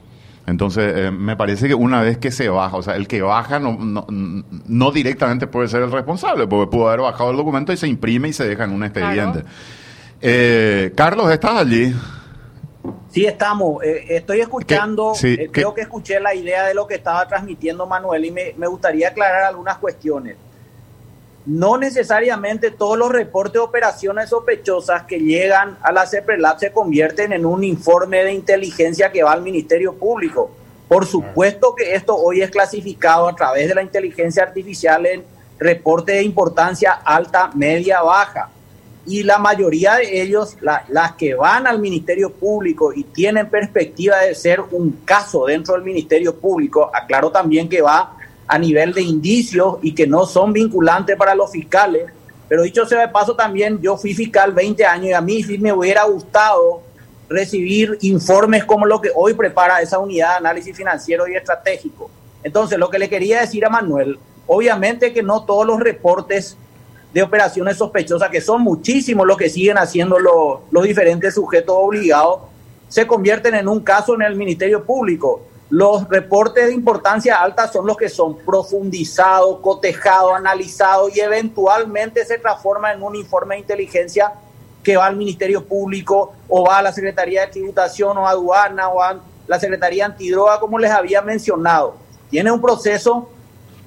[0.48, 3.60] Entonces, eh, me parece que una vez que se baja, o sea, el que baja
[3.60, 7.88] no, no, directamente puede ser el responsable, porque pudo haber bajado el documento y se
[7.88, 9.44] imprime y se deja en un expediente.
[10.20, 11.94] Eh, Carlos, ¿estás allí?
[13.12, 13.84] Sí, estamos.
[13.84, 18.26] Eh, estoy escuchando, eh, creo que escuché la idea de lo que estaba transmitiendo Manuel
[18.26, 20.38] y me, gustaría aclarar algunas cuestiones.
[21.46, 27.34] No necesariamente todos los reportes de operaciones sospechosas que llegan a la CEPRELAB se convierten
[27.34, 30.52] en un informe de inteligencia que va al Ministerio Público.
[30.88, 35.24] Por supuesto que esto hoy es clasificado a través de la inteligencia artificial en
[35.58, 38.50] reporte de importancia alta, media, baja
[39.06, 44.36] y la mayoría de ellos, las que van al Ministerio Público y tienen perspectiva de
[44.36, 48.16] ser un caso dentro del Ministerio Público, aclaro también que va
[48.48, 52.12] a nivel de indicios y que no son vinculantes para los fiscales,
[52.48, 55.58] pero dicho sea de paso también, yo fui fiscal 20 años y a mí sí
[55.58, 56.84] me hubiera gustado
[57.30, 62.12] recibir informes como lo que hoy prepara esa unidad de análisis financiero y estratégico.
[62.44, 66.58] Entonces, lo que le quería decir a Manuel, obviamente que no todos los reportes
[67.14, 72.42] de operaciones sospechosas, que son muchísimos los que siguen haciendo los, diferentes sujetos obligados,
[72.88, 75.42] se convierten en un caso en el Ministerio Público.
[75.70, 82.38] Los reportes de importancia alta son los que son profundizados, cotejados, analizados y eventualmente se
[82.38, 84.34] transforman en un informe de inteligencia
[84.84, 89.02] que va al Ministerio Público o va a la Secretaría de Tributación o aduana o
[89.02, 91.96] a la Secretaría Antidroga, como les había mencionado.
[92.30, 93.30] Tiene un proceso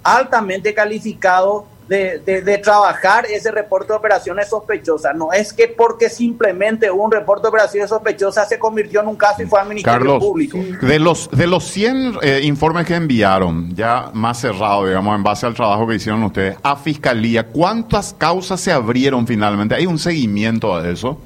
[0.03, 5.15] altamente calificado de, de, trabajar ese reporte de operaciones sospechosas.
[5.15, 9.43] No es que porque simplemente un reporte de operaciones sospechosas se convirtió en un caso
[9.43, 10.59] y fue al Ministerio Público.
[10.81, 15.45] De los, de los 100 eh, informes que enviaron, ya más cerrado, digamos, en base
[15.47, 19.75] al trabajo que hicieron ustedes, a Fiscalía, ¿cuántas causas se abrieron finalmente?
[19.75, 21.19] ¿Hay un seguimiento de eso?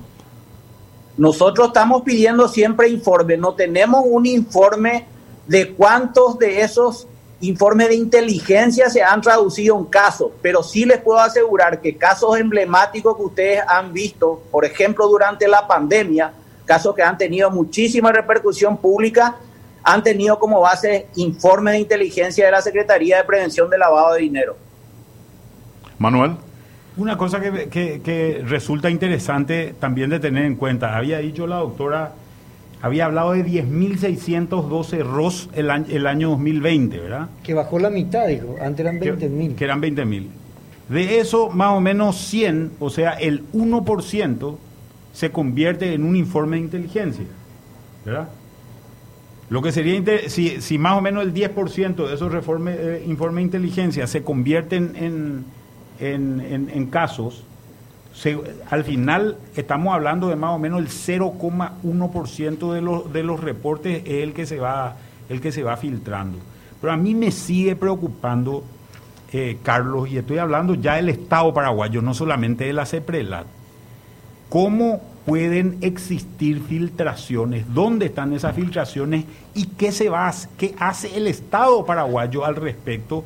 [1.17, 5.07] Nosotros estamos pidiendo siempre informe, no tenemos un informe
[5.47, 7.09] de cuántos de esos
[7.41, 12.39] informes de inteligencia se han traducido en casos, pero sí les puedo asegurar que casos
[12.39, 16.33] emblemáticos que ustedes han visto, por ejemplo, durante la pandemia,
[16.65, 19.37] casos que han tenido muchísima repercusión pública,
[19.85, 24.21] han tenido como base informes de inteligencia de la Secretaría de Prevención de Lavado de
[24.21, 24.57] Dinero.
[25.99, 26.37] Manuel.
[26.99, 32.13] Una cosa que, resulta interesante también de tener en cuenta, había dicho la doctora,
[32.81, 37.29] había hablado de 10.612 ROS el año, el año 2020, ¿verdad?
[37.43, 39.49] Que bajó la mitad, dijo, antes eran 20.000.
[39.49, 40.27] Que, que eran 20.000.
[40.89, 44.57] De eso, más o menos 100, o sea, el 1%
[45.13, 47.27] se convierte en un informe de inteligencia,
[48.05, 48.29] ¿verdad?
[49.51, 53.43] Lo que sería, si, si más o menos el 10% de esos eh, informes de
[53.43, 55.45] inteligencia se convierten en,
[56.01, 57.45] en, en, casos,
[58.71, 64.03] al final estamos hablando de más o menos el 0,1% de los, de los reportes
[64.05, 64.97] es el que, se va,
[65.29, 66.39] el que se va filtrando.
[66.81, 68.65] Pero a mí me sigue preocupando,
[69.33, 73.47] eh, Carlos, y estoy hablando ya del Estado paraguayo, no solamente de la CEPRELAT.
[74.49, 81.27] ¿Cómo pueden existir filtraciones, dónde están esas filtraciones y qué se va, qué hace el
[81.27, 83.25] Estado paraguayo al respecto,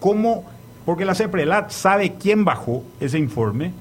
[0.00, 0.44] cómo,
[0.84, 3.72] porque la CEPRELAT sabe quién bajó ese informe,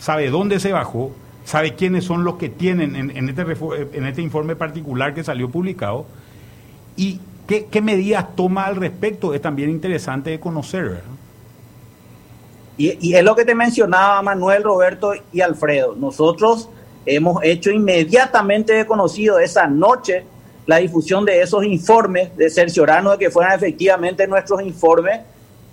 [0.00, 1.12] sabe dónde se bajó,
[1.44, 3.42] sabe quiénes son los que tienen en, este,
[3.92, 6.06] en este informe particular que salió publicado
[6.96, 11.02] y qué, medidas toma al respecto, es también interesante de conocer.
[12.76, 15.94] Y, es lo que te mencionaba Manuel, Roberto y Alfredo.
[15.96, 16.70] Nosotros
[17.04, 20.24] hemos hecho inmediatamente conocido esa noche
[20.66, 25.20] la difusión de esos informes, de cerciorarnos de que fueran efectivamente nuestros informes.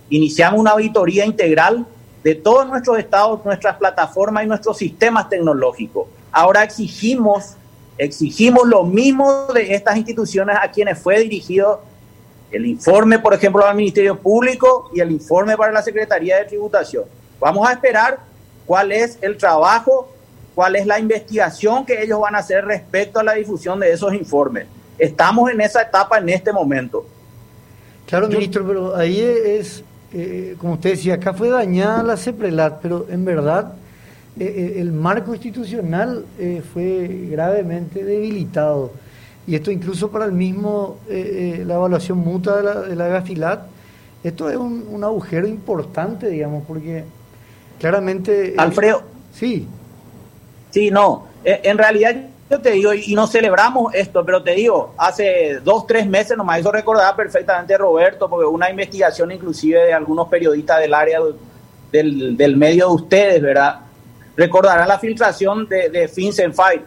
[0.09, 1.85] Iniciamos una auditoría integral
[2.27, 6.07] de todos nuestros estados, nuestras plataformas y nuestros sistemas tecnológicos.
[6.29, 7.55] Ahora exigimos,
[7.97, 11.81] exigimos lo mismo de estas instituciones a quienes fue dirigido
[12.51, 17.05] el informe, por ejemplo, al Ministerio Público y el informe para la Secretaría de Tributación.
[17.39, 18.19] Vamos a esperar
[18.65, 20.09] cuál es el trabajo
[20.53, 24.11] cuál es la investigación que ellos van a hacer respecto a la difusión de esos
[24.13, 24.65] informes.
[24.97, 27.05] Estamos en esa etapa en este momento.
[28.05, 33.07] Claro, ministro, pero ahí es, eh, como usted decía, acá fue dañada la CEPRELAT, pero
[33.09, 33.73] en verdad
[34.39, 36.25] eh, eh, el marco institucional
[36.73, 38.91] fue gravemente debilitado.
[39.45, 43.61] Y esto incluso para el mismo, la evaluación mutua de la, de la GAFILAT,
[44.23, 47.05] esto es un, un agujero importante, digamos, porque
[47.79, 48.55] claramente...
[48.57, 49.03] Alfredo.
[49.33, 49.67] Sí.
[50.71, 51.27] Sí, no.
[51.45, 56.07] En realidad yo te digo, y no celebramos esto, pero te digo, hace dos, tres
[56.07, 61.19] meses nomás hizo recordar perfectamente Roberto, porque una investigación inclusive de algunos periodistas del área
[61.91, 63.81] del, del medio de ustedes, ¿verdad?
[64.37, 66.07] Recordarán la filtración de, de
[66.53, 66.83] Fight.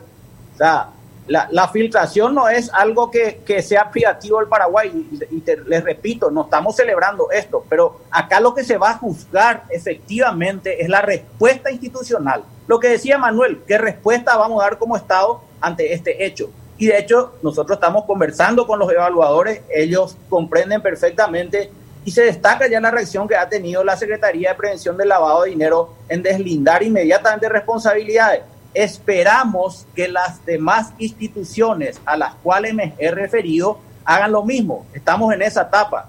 [0.55, 0.89] O sea,
[1.27, 4.91] la, filtración no es algo que, sea privativo del Paraguay,
[5.31, 9.65] y, les repito, no estamos celebrando esto, pero acá lo que se va a juzgar
[9.69, 12.45] efectivamente es la respuesta institucional.
[12.67, 16.51] Lo que decía Manuel, ¿qué respuesta vamos a dar como Estado ante este hecho?
[16.79, 21.71] Y de hecho, nosotros estamos conversando con los evaluadores, ellos comprenden perfectamente
[22.05, 25.43] y se destaca ya la reacción que ha tenido la Secretaría de Prevención del Lavado
[25.43, 28.43] de Dinero en deslindar inmediatamente responsabilidades
[28.75, 34.87] esperamos que las demás instituciones a las cuales me he referido hagan lo mismo.
[34.95, 36.09] Estamos en esa etapa.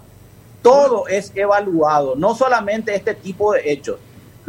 [0.61, 3.97] Todo es evaluado, no solamente este tipo de hechos.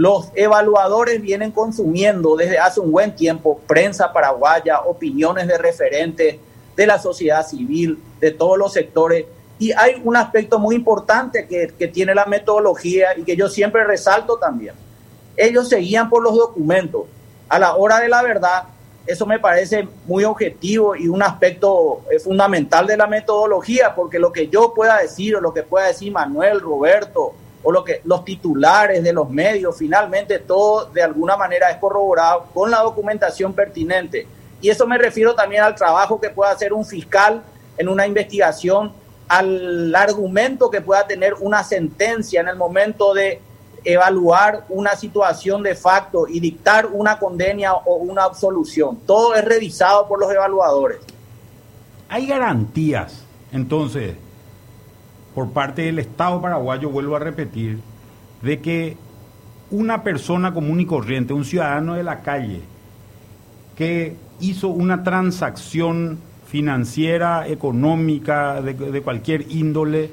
[0.02, 6.38] Los evaluadores vienen consumiendo desde hace un buen tiempo prensa paraguaya, opiniones de referentes
[6.74, 9.26] de la sociedad civil, de todos los sectores.
[9.60, 14.38] Y hay un aspecto muy importante que, tiene la metodología y que yo siempre resalto
[14.38, 14.74] también.
[15.36, 17.02] Ellos seguían por los documentos
[17.48, 18.64] a la hora de la verdad,
[19.06, 24.32] eso me parece muy objetivo y un aspecto eh, fundamental de la metodología, porque lo
[24.32, 28.24] que yo pueda decir o lo que pueda decir Manuel, Roberto, o lo que los
[28.24, 34.26] titulares de los medios, finalmente todo de alguna manera es corroborado con la documentación pertinente.
[34.60, 37.42] Y eso me refiero también al trabajo que pueda hacer un fiscal
[37.76, 38.92] en una investigación,
[39.28, 43.40] al argumento que pueda tener una sentencia en el momento de
[43.84, 48.98] evaluar una situación de facto y dictar una condena o una absolución.
[49.06, 50.98] Todo es revisado por los evaluadores.
[52.08, 54.14] ¿Hay garantías, entonces,
[55.34, 57.80] por parte del Estado paraguayo, vuelvo a repetir,
[58.42, 58.96] de que
[59.70, 62.60] una persona común y corriente, un ciudadano de la calle,
[63.76, 70.10] que hizo una transacción financiera, económica, de, cualquier índole,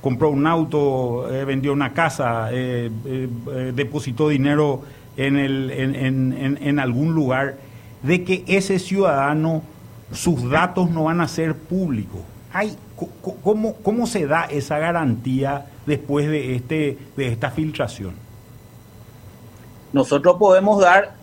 [0.00, 4.82] compró un auto, eh, vendió una casa, eh, eh, depositó dinero
[5.18, 7.58] en, en, algún lugar,
[8.02, 9.62] de que ese ciudadano,
[10.12, 12.22] sus datos no van a ser públicos.
[12.54, 12.74] Hay,
[13.42, 18.14] ¿cómo, ¿Cómo se da esa garantía después de, este, de esta filtración?
[19.92, 21.14] Nosotros podemos dar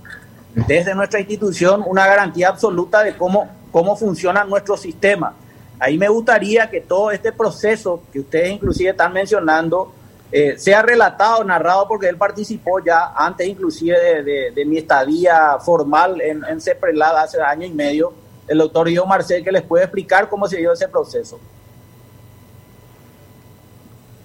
[0.68, 5.34] desde nuestra institución una garantía absoluta de cómo, cómo funciona nuestro sistema
[5.80, 9.94] Ahí me gustaría que todo este proceso que ustedes inclusive están mencionando
[10.30, 16.44] eh, sea relatado, narrado, porque él participó ya antes inclusive de, mi estadía formal en,
[16.44, 18.14] en CEPRELAD hace año y medio,
[18.48, 21.40] el doctor Guido Marcel, que les puede explicar cómo se dio ese proceso.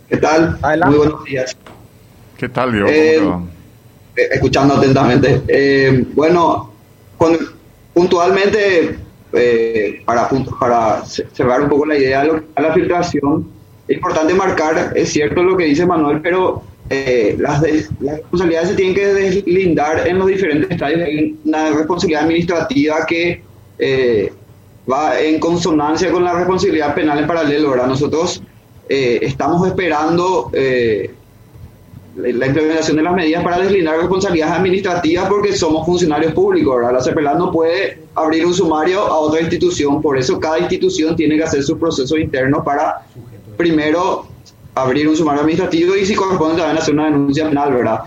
[0.09, 0.59] ¿Qué tal?
[0.87, 1.57] Muy buenos días.
[2.37, 2.89] ¿Qué tal, Diego?
[2.89, 3.17] Eh,
[4.17, 5.43] eh, escuchando atentamente.
[5.49, 6.73] Eh, bueno,
[7.95, 8.99] puntualmente,
[10.05, 10.29] para,
[10.61, 13.49] para cerrar un poco la idea de la filtración,
[13.89, 16.63] es importante marcar, es cierto lo que dice Manuel, pero
[17.39, 17.63] las,
[18.01, 21.01] las, responsabilidades se tienen que deslindar en los diferentes estadios.
[21.01, 23.43] Hay una responsabilidad administrativa que
[24.91, 27.71] va en consonancia con la responsabilidad penal en paralelo.
[27.71, 27.87] ¿verdad?
[27.87, 28.43] Nosotros
[28.89, 30.51] estamos esperando
[32.17, 36.77] la implementación de las medidas para deslindar responsabilidades administrativas porque somos funcionarios públicos.
[36.93, 41.37] La CEPELAD no puede abrir un sumario a otra institución, por eso cada institución tiene
[41.37, 43.03] que hacer su proceso interno para
[43.57, 44.27] primero
[44.77, 48.01] abrir un sumario administrativo y si corresponde también hacer una denuncia penal, ¿verdad?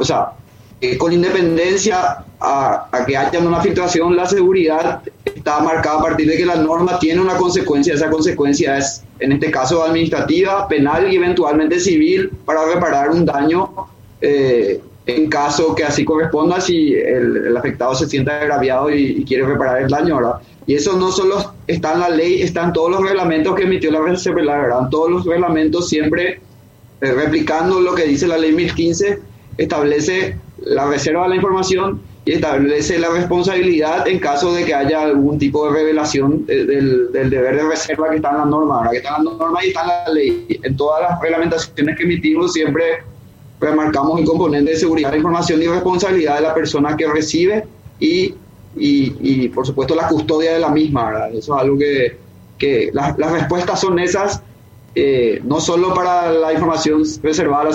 [0.00, 0.32] O sea,
[0.80, 6.36] eh, con independencia a, que haya una filtración, la seguridad está marcada a partir de
[6.36, 7.94] que la norma tiene una consecuencia.
[7.94, 13.70] Esa consecuencia es, en este caso, administrativa, penal y eventualmente civil para reparar un daño
[14.20, 19.82] eh, en caso que así corresponda si el, afectado se sienta agraviado y, quiere reparar
[19.82, 20.40] el daño, ¿verdad?
[20.66, 24.00] Y eso no solo está en la ley, están todos los reglamentos que emitió la
[24.00, 24.88] ¿verdad?
[24.90, 26.40] Todos los reglamentos siempre
[27.00, 29.18] eh, replicando lo que dice la ley 1015,
[29.58, 35.02] establece la reserva de la información y establece la responsabilidad en caso de que haya
[35.02, 39.16] algún tipo de revelación del, deber de reserva que está en la norma, que está
[39.18, 40.60] en la norma y está en la ley.
[40.62, 43.02] En todas las reglamentaciones que emitimos siempre
[43.60, 47.66] remarcamos el componente de seguridad de información y responsabilidad de la persona que recibe
[48.00, 48.34] y,
[48.76, 51.28] y, por supuesto la custodia de la misma.
[51.28, 52.16] Eso es algo que,
[52.58, 54.42] que las, las respuestas son esas.
[54.96, 57.68] Eh, no solo para la información reservada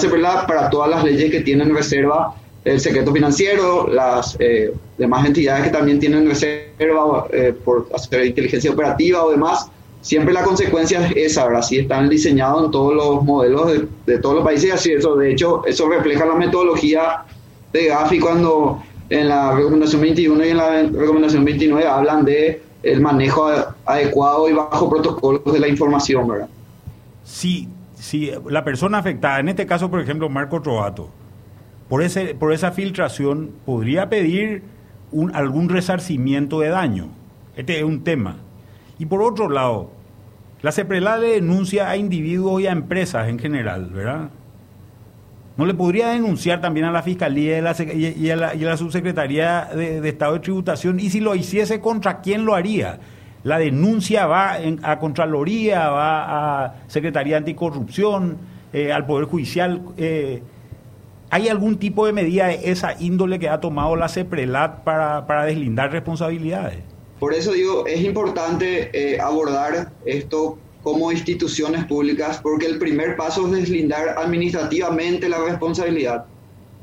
[0.47, 2.33] para todas las leyes que tienen reserva
[2.65, 8.71] el secreto financiero, las eh, demás entidades que también tienen reserva eh, por hacer inteligencia
[8.71, 9.69] operativa o demás,
[10.01, 11.59] siempre la consecuencia es esa, ¿verdad?
[11.61, 15.65] Así están diseñados en todos los modelos de, todos los países, así eso, de hecho,
[15.65, 17.23] eso refleja la metodología
[17.71, 23.01] de Gafi cuando en la recomendación 21 y en la recomendación 29 hablan de el
[23.01, 23.49] manejo
[23.85, 26.47] adecuado y bajo protocolos de la información, ¿verdad?
[27.23, 31.09] Sí, sí, la persona afectada, en este caso, por ejemplo, Marco Trovato,
[31.89, 34.63] por, ese, por esa filtración podría pedir
[35.11, 37.09] un, algún resarcimiento de daño.
[37.55, 38.37] Este es un tema.
[38.99, 39.91] Y por otro lado,
[40.61, 44.29] la CEPRELA le denuncia a individuos y a empresas en general, ¿verdad?
[45.57, 50.39] ¿No le podría denunciar también a la Fiscalía y, a, la, Subsecretaría de, Estado de
[50.39, 50.99] Tributación?
[50.99, 52.99] Y si lo hiciese, ¿contra quién lo haría?
[53.43, 58.37] La denuncia va a Contraloría, va a Secretaría Anticorrupción,
[58.71, 59.81] eh, al Poder Judicial.
[59.97, 60.41] Eh,
[61.31, 65.45] ¿Hay algún tipo de medida de esa índole que ha tomado la CEPRELAT para, para
[65.45, 66.79] deslindar responsabilidades?
[67.19, 73.45] Por eso digo, es importante eh, abordar esto como instituciones públicas, porque el primer paso
[73.45, 76.25] es deslindar administrativamente la responsabilidad,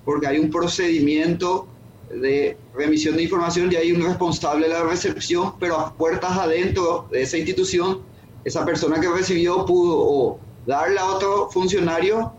[0.05, 1.67] porque hay un procedimiento
[2.11, 7.09] de remisión de información y hay un responsable de la recepción, pero a puertas adentro
[7.11, 8.03] de esa institución,
[8.45, 12.33] esa persona que recibió pudo darle a otro funcionario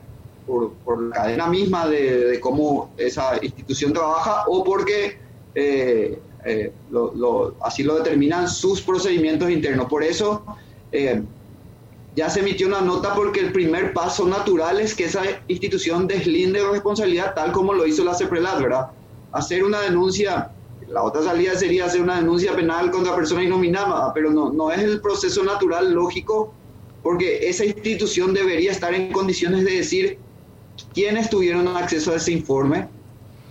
[0.47, 5.19] por, la cadena misma de, cómo esa institución trabaja o porque
[5.53, 6.71] eh, eh,
[7.61, 9.87] así lo determinan sus procedimientos internos.
[9.87, 10.43] Por eso
[10.91, 11.21] eh,
[12.15, 16.65] ya se emitió una nota porque el primer paso natural es que esa institución deslinde
[16.71, 18.87] responsabilidad tal como lo hizo la CEPRELAT, ¿verdad?
[19.33, 20.51] Hacer una denuncia,
[20.87, 24.79] la otra salida sería hacer una denuncia penal contra persona innominada, pero no, no es
[24.79, 26.53] el proceso natural lógico
[27.03, 30.19] porque esa institución debería estar en condiciones de decir
[30.97, 32.87] quiénes tuvieron acceso a ese informe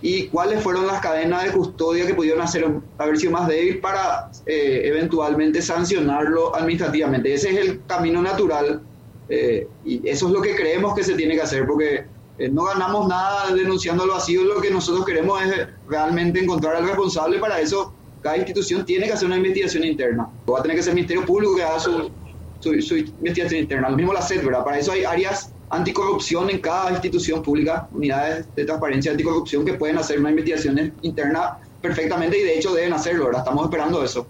[0.01, 2.67] y cuáles fueron las cadenas de custodia que pudieron hacer,
[2.97, 7.33] haber sido más débil para eh, eventualmente sancionarlo administrativamente.
[7.33, 8.81] Ese es el camino natural
[9.29, 12.03] eh, y eso es lo que creemos que se tiene que hacer porque
[12.37, 17.39] eh, no ganamos nada denunciándolo así, lo que nosotros queremos es realmente encontrar al responsable,
[17.39, 20.27] para eso cada institución tiene que hacer una investigación interna.
[20.51, 22.11] Va a tener que ser el Ministerio Público que haga su,
[22.59, 24.65] su, investigación interna, lo mismo la SED, ¿verdad?
[24.65, 29.97] Para eso hay áreas anticorrupción en cada institución pública, unidades de transparencia anticorrupción que pueden
[29.97, 34.27] hacer una investigación interna perfectamente y de hecho deben hacerlo, ahora estamos esperando eso.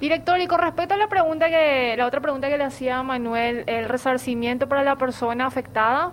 [0.00, 3.64] Director, y con respecto a la pregunta que la otra pregunta que le hacía Manuel,
[3.66, 6.12] el resarcimiento para la persona afectada.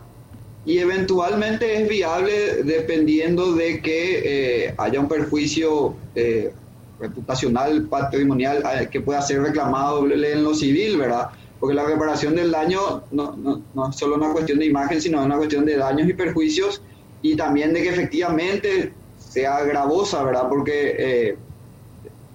[0.66, 6.52] Y eventualmente es viable dependiendo de que eh, haya un perjuicio eh,
[7.00, 11.30] reputacional, patrimonial, eh, que pueda ser reclamado en lo civil, ¿verdad?
[11.60, 15.24] Porque la reparación del daño no, no, no es solo una cuestión de imagen, sino
[15.24, 16.82] una cuestión de daños y perjuicios
[17.22, 20.47] y también de que efectivamente sea gravosa, ¿verdad?
[20.49, 21.38] Porque eh,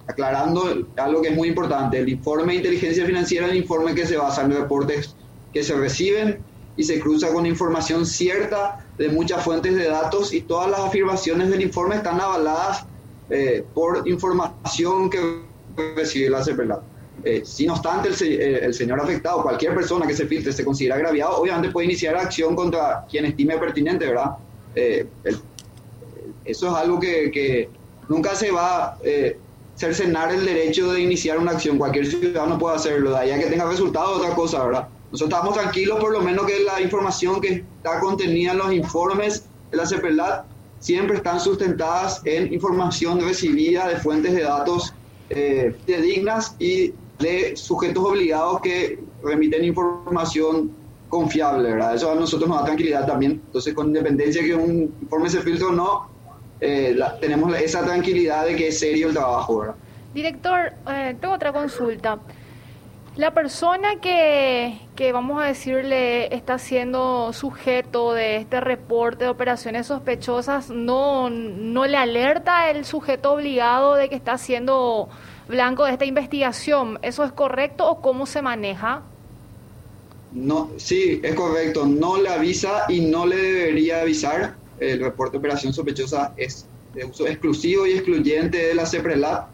[0.07, 4.05] aclarando algo que es muy importante, el informe de inteligencia financiera es el informe que
[4.05, 5.15] se basa en los reportes
[5.53, 6.39] que se reciben
[6.77, 11.49] y se cruza con información cierta de muchas fuentes de datos y todas las afirmaciones
[11.49, 12.85] del informe están avaladas
[13.29, 15.41] eh, por información que
[15.95, 16.90] recibe la CEPELAT.
[17.23, 20.65] Eh, si no obstante el, eh, el, señor afectado, cualquier persona que se filtre, se
[20.65, 24.31] considera agraviado, obviamente puede iniciar acción contra quien estime pertinente, ¿verdad?
[24.75, 25.05] Eh,
[26.45, 27.69] eso es algo que, que
[28.09, 28.97] nunca se va a
[29.75, 31.77] cercenar el derecho de iniciar una acción.
[31.77, 34.87] Cualquier ciudadano puede hacerlo, de ahí a que tenga resultado otra cosa, ¿verdad?
[35.11, 39.45] Nosotros estamos tranquilos por lo menos que la información que está contenida en los informes
[39.69, 40.45] de la CEPELAT
[40.79, 44.93] siempre están sustentadas en información recibida de fuentes de datos
[45.29, 50.71] eh, dignas y de sujetos obligados que remiten información
[51.09, 51.95] confiable, ¿verdad?
[51.95, 53.33] Eso a nosotros nos da tranquilidad también.
[53.45, 56.09] Entonces, con independencia que un informe se filtre o no,
[56.59, 59.75] eh, tenemos esa tranquilidad de que es serio el trabajo, ¿verdad?
[60.13, 62.19] Director, eh, tengo otra consulta.
[63.17, 69.87] La persona que, que, vamos a decirle, está siendo sujeto de este reporte de operaciones
[69.87, 75.09] sospechosas, no, no le alerta el sujeto obligado de que está siendo
[75.47, 76.99] blanco de esta investigación.
[77.01, 79.03] ¿Eso es correcto o cómo se maneja?
[80.31, 81.85] No, sí, es correcto.
[81.85, 84.55] No le avisa y no le debería avisar.
[84.79, 89.47] El reporte de operación sospechosa es de uso exclusivo y excluyente de la CEPRELAT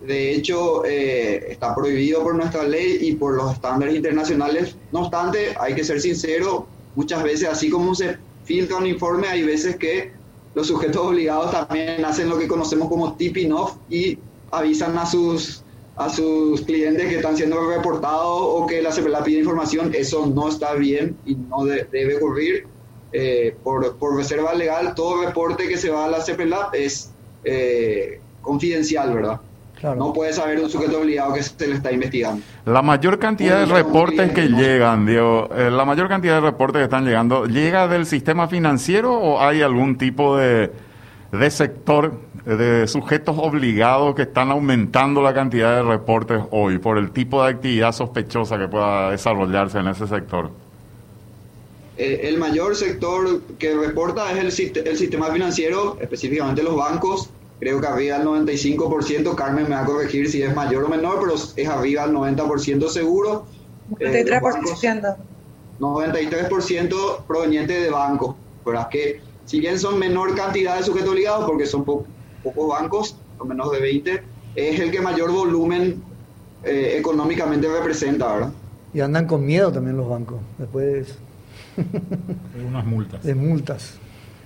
[0.00, 4.76] de hecho, eh, está prohibido por nuestra ley y por los estándares internacionales.
[4.92, 9.42] No obstante, hay que ser sincero, muchas veces, así como se filtra un informe, hay
[9.42, 10.12] veces que
[10.54, 14.18] los sujetos obligados también hacen lo que conocemos como tipping off y
[14.50, 15.62] avisan a sus
[15.98, 20.48] a sus clientes que están siendo reportados o que la CPLA pide información, eso no
[20.48, 22.66] está bien y no debe ocurrir.
[23.10, 27.10] Eh, por, por, reserva legal, todo reporte que se va a la CPLA es
[27.42, 29.40] eh, confidencial, ¿verdad?
[29.96, 32.42] No puede saber un sujeto obligado que se le está investigando.
[32.66, 36.84] La mayor cantidad de reportes que llegan, Diego, eh, la mayor cantidad de reportes que
[36.84, 40.70] están llegando, ¿llega del sistema financiero o hay algún tipo de,
[41.32, 42.12] de sector
[42.56, 47.50] de sujetos obligados que están aumentando la cantidad de reportes hoy por el tipo de
[47.50, 50.50] actividad sospechosa que pueda desarrollarse en ese sector?
[51.98, 57.28] Eh, el mayor sector que reporta es el, el sistema financiero, específicamente los bancos,
[57.60, 61.18] creo que arriba del 95%, Carmen me va a corregir si es mayor o menor,
[61.20, 63.44] pero es arriba del 90% seguro.
[63.90, 65.16] 93%.
[65.80, 71.44] 93% eh, proveniente de bancos, pero que si bien son menor cantidad de sujetos obligados,
[71.46, 71.84] porque son
[72.42, 74.22] pocos bancos, o menos de 20,
[74.54, 76.02] es el que mayor volumen
[76.64, 78.52] eh, económicamente representa, ¿verdad?
[78.92, 81.18] Y andan con miedo también los bancos, después
[81.76, 83.22] de unas multas.
[83.22, 83.98] De multas.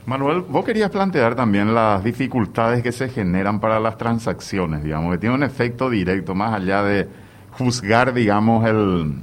[0.05, 5.19] Manuel, vos querías plantear también las dificultades que se generan para las transacciones, digamos, que
[5.19, 7.09] tiene un efecto directo, más allá de
[7.53, 9.15] juzgar, digamos, el,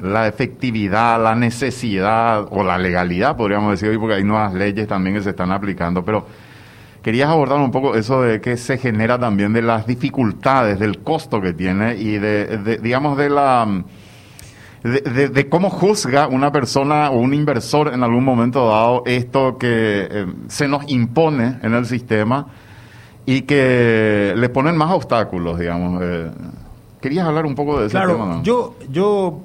[0.00, 5.16] la efectividad, la necesidad o la legalidad, podríamos decir hoy, porque hay nuevas leyes también
[5.16, 6.26] que se están aplicando, pero
[7.02, 11.40] querías abordar un poco eso de que se genera también de las dificultades, del costo
[11.40, 13.84] que tiene y de digamos, de la
[14.82, 20.26] de, cómo juzga una persona o un inversor en algún momento dado esto que eh,
[20.48, 22.46] se nos impone en el sistema
[23.26, 26.00] y que le ponen más obstáculos, digamos.
[26.02, 26.30] Eh.
[27.00, 28.42] ¿Querías hablar un poco de ese claro, tema?
[28.42, 29.40] Yo, yo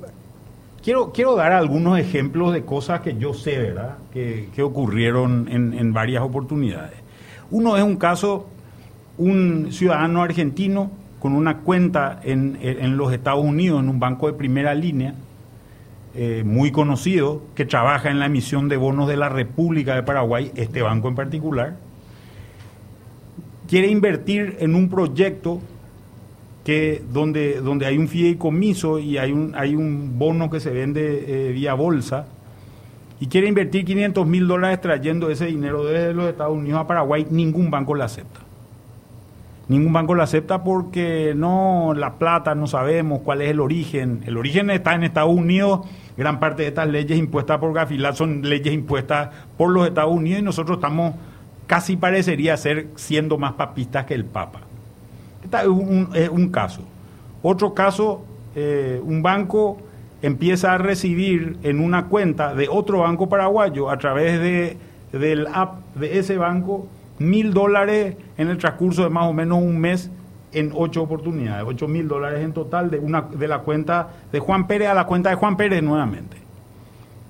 [0.84, 3.98] quiero, quiero dar algunos ejemplos de cosas que yo sé, ¿verdad?
[4.12, 7.03] Que, que ocurrieron en, en varias oportunidades.
[7.54, 8.48] Uno es un caso,
[9.20, 10.90] un ciudadano argentino
[11.20, 15.14] con una cuenta en, en, los Estados Unidos, en un banco de primera línea,
[16.16, 20.52] eh, muy conocido, que trabaja en la emisión de bonos de la República de Paraguay,
[20.56, 21.76] este banco en particular,
[23.68, 25.62] quiere invertir en un proyecto
[26.66, 31.50] que donde, donde hay un fideicomiso y hay un, hay un bono que se vende
[31.50, 32.26] eh, vía bolsa,
[33.24, 37.26] y quiere invertir 500 mil dólares trayendo ese dinero desde los Estados Unidos a Paraguay,
[37.30, 38.42] ningún banco lo acepta.
[39.70, 44.24] Ningún banco lo acepta porque no, la plata no sabemos cuál es el origen.
[44.26, 45.88] El origen está en Estados Unidos.
[46.18, 50.42] Gran parte de estas leyes impuestas por Gafilat son leyes impuestas por los Estados Unidos
[50.42, 51.16] y nosotros estamos,
[51.66, 54.60] casi parecería ser, siendo más papistas que el Papa.
[55.46, 55.60] Este
[56.26, 56.82] es un, caso.
[57.42, 59.78] Otro caso, eh, un banco
[60.24, 64.78] empieza a recibir en una cuenta de otro banco paraguayo a través de,
[65.12, 66.88] del app de ese banco
[67.20, 70.10] mil dólares en el transcurso de más o menos un mes
[70.54, 74.68] en ocho oportunidades, 8 mil dólares en total de, una, de la cuenta de Juan
[74.68, 76.38] Pérez a la cuenta de Juan Pérez nuevamente.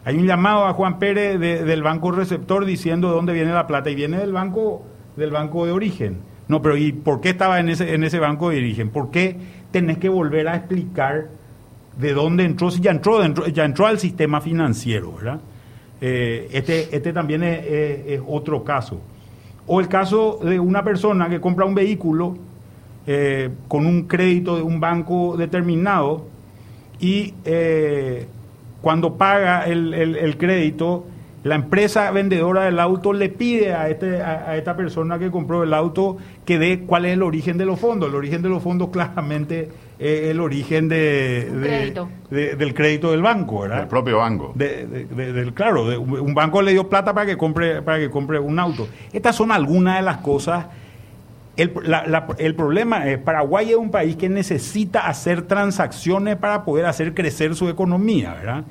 [0.06, 3.89] Hay un llamado a Juan Pérez del banco receptor diciendo de dónde viene la plata
[3.89, 4.84] y viene del banco,
[5.16, 6.18] del banco de origen.
[6.50, 8.89] No, pero ¿y por qué estaba en ese, en ese banco de origen?
[8.89, 9.38] ¿Por qué
[9.72, 11.30] tenés que volver a explicar
[11.98, 12.72] de dónde entró?
[12.72, 15.39] Si ya entró, ya entró al sistema financiero, ¿verdad?
[16.02, 19.00] Eh, este, este también es otro caso.
[19.66, 22.36] O el caso de una persona que compra un vehículo
[23.06, 26.26] eh, con un crédito de un banco determinado
[27.00, 28.28] y eh,
[28.82, 31.06] cuando paga el, crédito,
[31.44, 35.74] la empresa vendedora del auto le pide a, este, a, esta persona que compró el
[35.74, 38.10] auto que dé cuál es el origen de los fondos.
[38.10, 39.70] El origen de los fondos claramente
[40.04, 41.95] es el origen de,
[42.30, 43.82] del crédito del banco, ¿verdad?
[43.82, 44.51] El propio banco.
[44.56, 48.88] del, claro, un banco le dio plata para que compre para que compre un auto.
[49.12, 50.66] Estas son algunas de las cosas
[51.56, 51.72] el,
[52.39, 57.56] el, problema es Paraguay es un país que necesita hacer transacciones para poder hacer crecer
[57.56, 58.64] su economía, ¿verdad?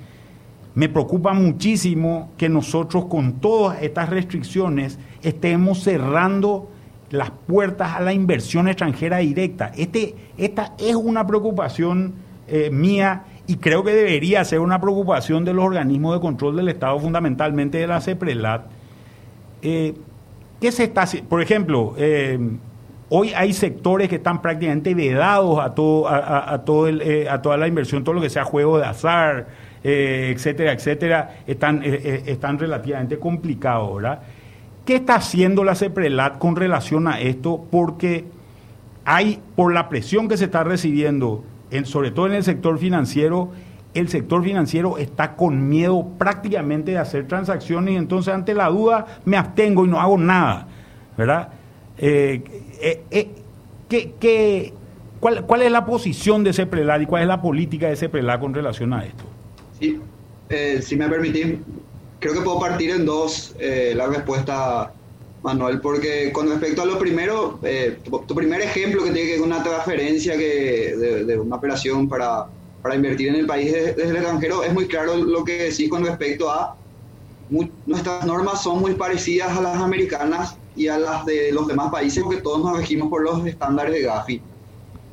[0.75, 6.71] Me preocupa muchísimo que nosotros con todas estas restricciones estemos cerrando
[7.13, 9.71] las puertas a la inversión extranjera directa.
[9.77, 12.15] Este, esta es una preocupación
[12.49, 16.69] eh, mía y creo que debería ser una preocupación de los organismos de control del
[16.69, 18.63] Estado, fundamentalmente de la CEPRELAT.
[19.61, 19.95] Eh,
[20.61, 22.39] ¿Qué se está Por ejemplo, eh,
[23.15, 27.69] Hoy hay sectores que están prácticamente vedados a, todo, a, todo eh, a toda la
[27.69, 29.49] inversión, todo lo que sea juego de azar,
[29.83, 34.23] etcétera, etcétera, están, están relativamente complicados, ¿verdad?
[34.85, 37.67] ¿Qué está haciendo la CEPRELAT con relación a esto?
[37.71, 38.25] Porque
[39.05, 43.51] hay, por la presión que se está recibiendo, en, sobre todo en el sector financiero,
[43.95, 49.21] el sector financiero está con miedo prácticamente de hacer transacciones y entonces ante la duda
[49.25, 50.67] me abstengo y no hago nada,
[51.17, 51.51] ¿verdad?
[51.99, 52.43] Eh,
[52.81, 53.31] eh, eh,
[53.89, 54.73] ¿qué,
[55.21, 58.09] cuál, ¿Cuál es la posición de ese prelad y cuál es la política de ese
[58.09, 59.25] prelad con relación a esto?
[59.79, 60.01] Sí,
[60.81, 61.57] si me permitís,
[62.23, 64.93] creo que puedo partir en dos la respuesta,
[65.43, 67.59] Manuel, porque con respecto a lo primero,
[68.27, 72.47] tu, primer ejemplo que tiene que ver una transferencia que, de, una operación para,
[72.81, 76.05] para, invertir en el país desde, el extranjero, es muy claro lo que decís con
[76.05, 76.77] respecto a
[77.87, 82.23] nuestras normas son muy parecidas a las americanas y a las de los demás países,
[82.23, 84.41] porque todos nos regimos por los estándares de Gafi.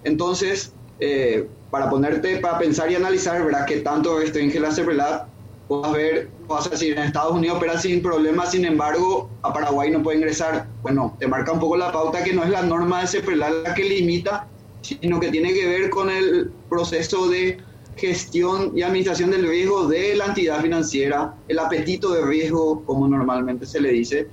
[0.03, 3.65] Entonces, eh, para ponerte, para pensar y analizar, ¿verdad?
[3.65, 5.27] Que tanto restringe la CEPRELAT,
[5.69, 10.01] puedas ver, puedas decir, en Estados Unidos opera sin problemas, sin embargo, a Paraguay no
[10.01, 10.67] puede ingresar.
[10.81, 13.73] Bueno, te marca un poco la pauta que no es la norma de CEPRELAT la
[13.75, 14.47] que limita,
[14.81, 17.59] sino que tiene que ver con el proceso de
[17.97, 23.67] gestión y administración del riesgo de la entidad financiera, el apetito de riesgo, como normalmente
[23.67, 24.27] se le dice,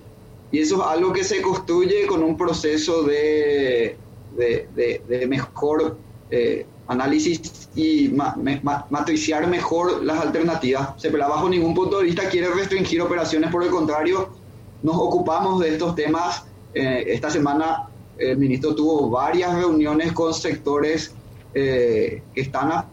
[0.52, 3.96] y eso es algo que se construye con un proceso de,
[4.34, 5.98] de, mejor
[6.30, 8.14] eh, análisis y
[8.90, 10.90] matriciar mejor las alternativas.
[10.96, 14.30] Se bajo ningún punto de vista quiere restringir operaciones, por el contrario,
[14.82, 16.44] nos ocupamos de estos temas.
[16.74, 21.14] Eh, esta semana el ministro tuvo varias reuniones con sectores
[21.54, 22.84] eh, que están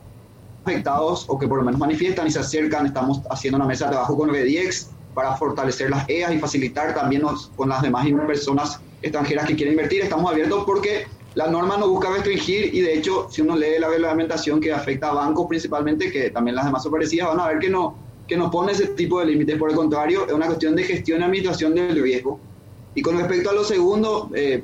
[0.65, 2.85] afectados o que por lo menos manifiestan y se acercan.
[2.85, 7.23] Estamos haciendo una mesa de trabajo con Rediex para fortalecer las EAS y facilitar también
[7.55, 10.01] con las demás personas extranjeras que quieren invertir.
[10.01, 11.05] Estamos abiertos porque
[11.35, 15.09] la norma no busca restringir y de hecho si uno lee la reglamentación que afecta
[15.09, 17.95] a bancos principalmente, que también las demás son parecidas, van a ver que no,
[18.27, 19.57] que no pone ese tipo de límites.
[19.57, 22.39] Por el contrario, es una cuestión de gestión y administración del riesgo.
[22.95, 24.63] Y con respecto a lo segundo, eh,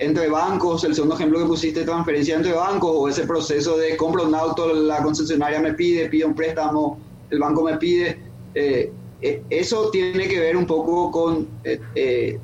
[0.00, 4.24] entre bancos, el segundo ejemplo que pusiste, transferencia entre bancos o ese proceso de compra
[4.24, 6.98] un auto, la concesionaria me pide, pide un préstamo,
[7.30, 8.18] el banco me pide.
[8.54, 8.92] Eh,
[9.22, 12.40] eh, eso tiene que ver un poco con eh,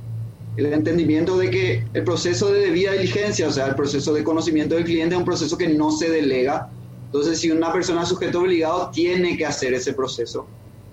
[0.66, 4.74] el entendimiento de que el proceso de debida diligencia, o sea, el proceso de conocimiento
[4.74, 6.68] del cliente es un proceso que no se delega.
[7.06, 10.48] Entonces, si una persona sujeto obligado, tiene que hacer ese proceso.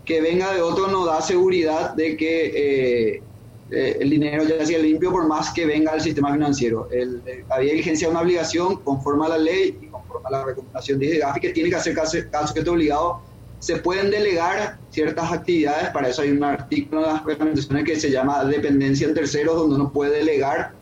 [0.06, 3.24] Que venga de otro no da seguridad de que
[3.72, 6.88] el dinero ya sea limpio por más que venga del sistema financiero.
[6.92, 11.00] El, la diligencia es una obligación conforme a la ley y conforme a la recomendación
[11.00, 13.22] de GAFI que tiene que hacer cada sujeto obligado
[13.66, 18.12] se pueden delegar ciertas actividades, para eso hay un artículo en las recomendaciones que se
[18.12, 20.74] llama dependencia en terceros, donde uno puede delegar,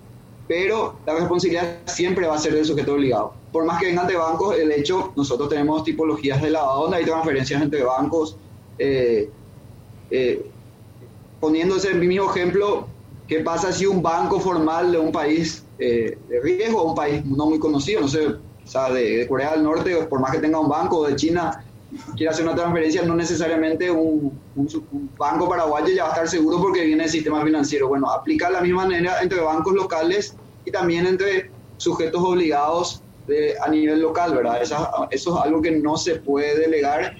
[0.49, 3.35] pero la responsabilidad siempre va a ser del sujeto obligado.
[3.53, 7.05] Por más que vengan de bancos, el hecho, nosotros tenemos tipologías de lavado donde hay
[7.05, 8.35] transferencias entre bancos.
[8.77, 9.29] Eh,
[10.11, 10.45] eh,
[11.39, 12.87] poniéndose mi mismo ejemplo,
[13.29, 17.45] ¿qué pasa si un banco formal de un país eh, de riesgo, un país no
[17.45, 20.59] muy conocido, no sé, o sea, de, de Corea del Norte, por más que tenga
[20.59, 21.62] un banco, de China,
[22.15, 24.39] quiere hacer una transferencia, no necesariamente un,
[25.17, 27.87] banco paraguayo ya va a estar seguro porque viene el sistema financiero.
[27.87, 30.35] Bueno, aplica la misma manera entre bancos locales
[30.65, 34.61] y también entre sujetos obligados de, a nivel local, ¿verdad?
[34.61, 37.15] eso es algo que no se puede delegar,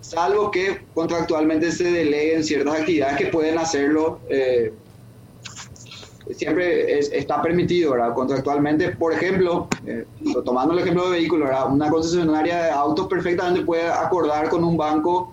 [0.00, 4.20] salvo que contractualmente se deleguen ciertas actividades que pueden hacerlo.
[4.28, 4.72] Eh,
[6.34, 8.14] siempre está permitido, ¿verdad?
[8.14, 10.06] Contractualmente, por ejemplo, eh,
[10.44, 11.50] tomando el ejemplo de vehículos.
[11.70, 15.32] Una concesionaria de autos perfectamente puede acordar con un banco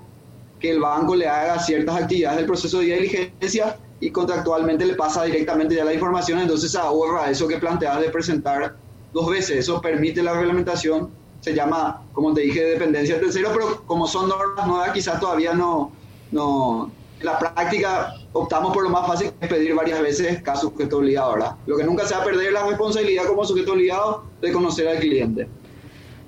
[0.59, 5.23] que el banco le haga ciertas actividades del proceso de diligencia y contractualmente le pasa
[5.23, 8.75] directamente ya la información, entonces ahorra eso que planteas de presentar
[9.13, 9.57] dos veces.
[9.57, 11.09] Eso permite la reglamentación,
[11.41, 15.91] se llama, como te dije, dependencia tercero, pero como son normas nuevas, quizás todavía no,
[16.31, 16.91] no,
[17.24, 21.34] la práctica optamos por lo más fácil, que es pedir varias veces caso sujeto obligado,
[21.34, 21.55] ¿verdad?
[21.65, 24.99] Lo que nunca se va a perder la responsabilidad como sujeto obligado de conocer al
[24.99, 25.47] cliente.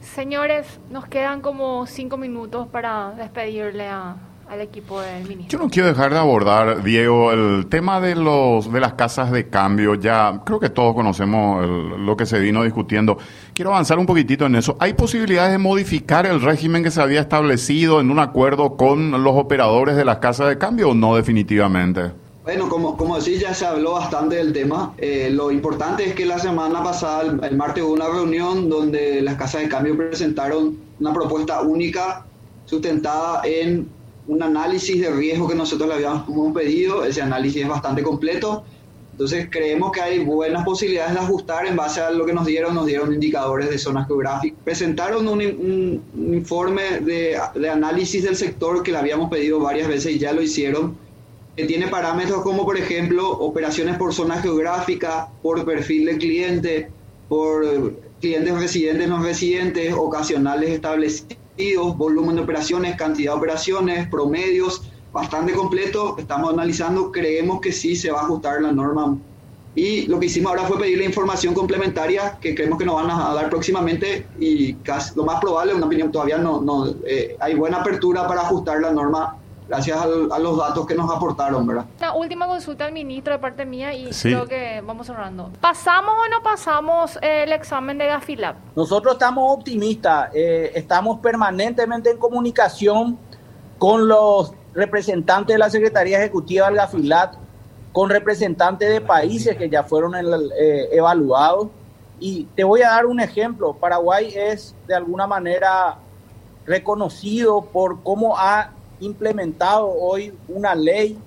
[0.02, 4.16] Señores, nos quedan como cinco minutos para despedirle a,
[4.50, 5.58] al equipo del ministro.
[5.58, 9.50] Yo no quiero dejar de abordar, Diego, el tema de los de las casas de
[9.50, 9.96] cambio.
[9.96, 11.66] Ya creo que todos conocemos
[12.00, 13.18] lo que se vino discutiendo.
[13.54, 14.78] Quiero avanzar un poquitito en eso.
[14.80, 19.36] ¿Hay posibilidades de modificar el régimen que se había establecido en un acuerdo con los
[19.36, 22.12] operadores de las casas de cambio o no definitivamente?
[22.44, 24.94] Bueno, como, como decís, ya se habló bastante del tema.
[25.00, 29.20] Eh, lo importante es que la semana pasada, el, el martes, hubo una reunión donde
[29.22, 32.24] las casas de cambio presentaron una propuesta única
[32.66, 33.90] sustentada en
[34.28, 38.64] un análisis de riesgo que nosotros le habíamos pedido, ese análisis es bastante completo,
[39.12, 42.76] entonces creemos que hay buenas posibilidades de ajustar en base a lo que nos dieron,
[42.76, 44.60] nos dieron indicadores de zonas geográficas.
[44.66, 46.02] Presentaron un,
[46.34, 50.42] informe de, de, análisis del sector que le habíamos pedido varias veces y ya lo
[50.42, 50.98] hicieron,
[51.56, 56.90] que tiene parámetros como por ejemplo operaciones por zona geográfica, por perfil de cliente,
[57.30, 61.38] por clientes residentes, no residentes, ocasionales establecidos
[61.96, 66.16] volumen de operaciones, cantidad de operaciones, promedios, bastante completo.
[66.18, 69.18] Estamos analizando, creemos que sí se va a ajustar la norma.
[69.76, 73.12] Y lo que hicimos ahora fue pedir la información complementaria que creemos que nos van
[73.12, 77.56] a dar próximamente y casi, lo más probable, una opinión todavía no, no eh, hay
[77.56, 79.38] buena apertura para ajustar la norma
[79.68, 81.86] gracias a los datos que nos aportaron, ¿verdad?
[82.00, 85.52] La última consulta al ministro de parte mía y creo que vamos cerrando.
[85.62, 88.56] ¿Pasamos o no pasamos el examen de Gafilab?
[88.76, 93.18] Nosotros estamos optimistas, eh, estamos permanentemente en comunicación
[93.78, 97.36] con los representantes de la Secretaría Ejecutiva del Gafilat,
[97.92, 101.70] con representantes de países que ya fueron eh, evaluados.
[102.20, 103.74] Y te voy a dar un ejemplo.
[103.74, 105.98] Paraguay es de alguna manera
[106.66, 111.18] reconocido por cómo ha implementado hoy una ley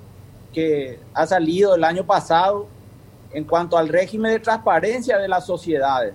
[0.53, 2.67] que ha salido el año pasado
[3.33, 6.15] en cuanto al régimen de transparencia de las sociedades,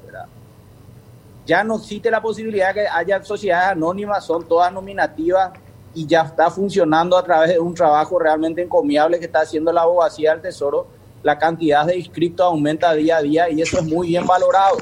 [1.45, 5.51] Ya no existe la posibilidad de que haya sociedades anónimas, son todas nominativas
[5.93, 9.81] y ya está funcionando a través de un trabajo realmente encomiable que está haciendo la
[9.81, 10.87] abogacía del Tesoro.
[11.21, 14.77] La cantidad de inscritos aumenta día a día y eso es muy bien valorado.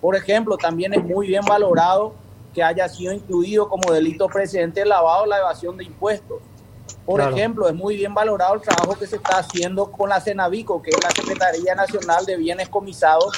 [0.00, 2.14] Por ejemplo, también es muy bien valorado
[2.58, 6.38] que haya sido incluido como delito precedente el lavado o la evasión de impuestos.
[7.06, 10.82] Por ejemplo, es muy bien valorado el trabajo que se está haciendo con la Cenavico,
[10.82, 13.32] que es la Secretaría Nacional de Bienes Comisados.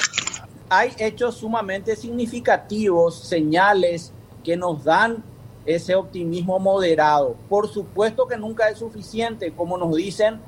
[0.69, 4.11] Hay hechos sumamente significativos, señales
[4.43, 5.23] que nos dan
[5.67, 7.35] ese optimismo moderado.
[7.47, 10.41] Por supuesto que nunca es suficiente, como nos dicen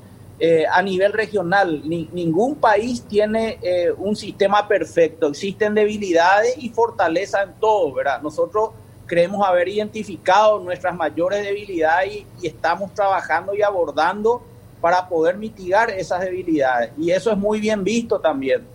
[0.46, 1.82] eh, a nivel regional.
[1.86, 5.30] ningún país tiene eh, un sistema perfecto.
[5.30, 8.22] Existen debilidades y fortalezas en todo, ¿verdad?
[8.22, 8.72] Nosotros
[9.06, 14.44] creemos haber identificado nuestras mayores debilidades y, estamos trabajando y abordando
[14.82, 16.92] para poder mitigar esas debilidades.
[16.98, 18.68] Y eso es muy bien visto también.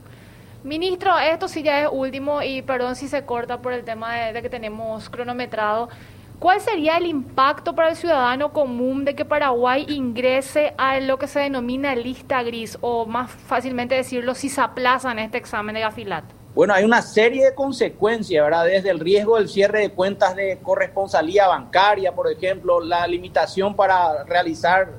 [0.64, 4.40] Ministro, esto sí ya es último y perdón si se corta por el tema de
[4.40, 5.90] que tenemos cronometrado.
[6.38, 11.26] ¿Cuál sería el impacto para el ciudadano común de que Paraguay ingrese a lo que
[11.26, 15.80] se denomina lista gris o más fácilmente decirlo si se aplaza en este examen de
[15.80, 16.24] Gafilat?
[16.54, 18.66] Bueno, hay una serie de consecuencias, ¿verdad?
[18.66, 24.22] Desde el riesgo del cierre de cuentas de corresponsalía bancaria, por ejemplo, la limitación para
[24.22, 24.90] realizar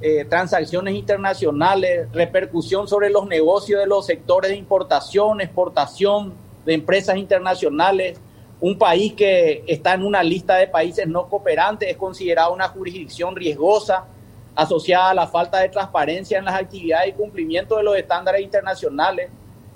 [0.00, 6.34] eh, transacciones internacionales, repercusión sobre los negocios de los sectores de importación, exportación
[6.64, 8.20] de empresas internacionales,
[8.60, 13.36] un país que está en una lista de países no cooperantes es considerado una jurisdicción
[13.36, 14.06] riesgosa
[14.54, 19.30] asociada a la falta de transparencia en las actividades y cumplimiento de los estándares internacionales.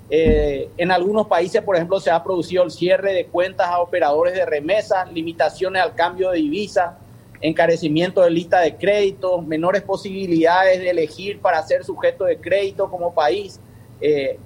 [0.09, 4.33] Eh, en algunos países, por ejemplo, se ha producido el cierre de cuentas a operadores
[4.33, 6.97] de remesas, limitaciones al cambio de divisa,
[7.39, 13.13] encarecimiento de lista de créditos, menores posibilidades de elegir para ser sujeto de crédito como
[13.13, 13.59] país.
[14.01, 14.39] Eh,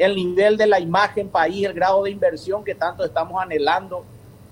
[0.00, 4.02] el nivel de la imagen país, el grado de inversión que tanto estamos anhelando.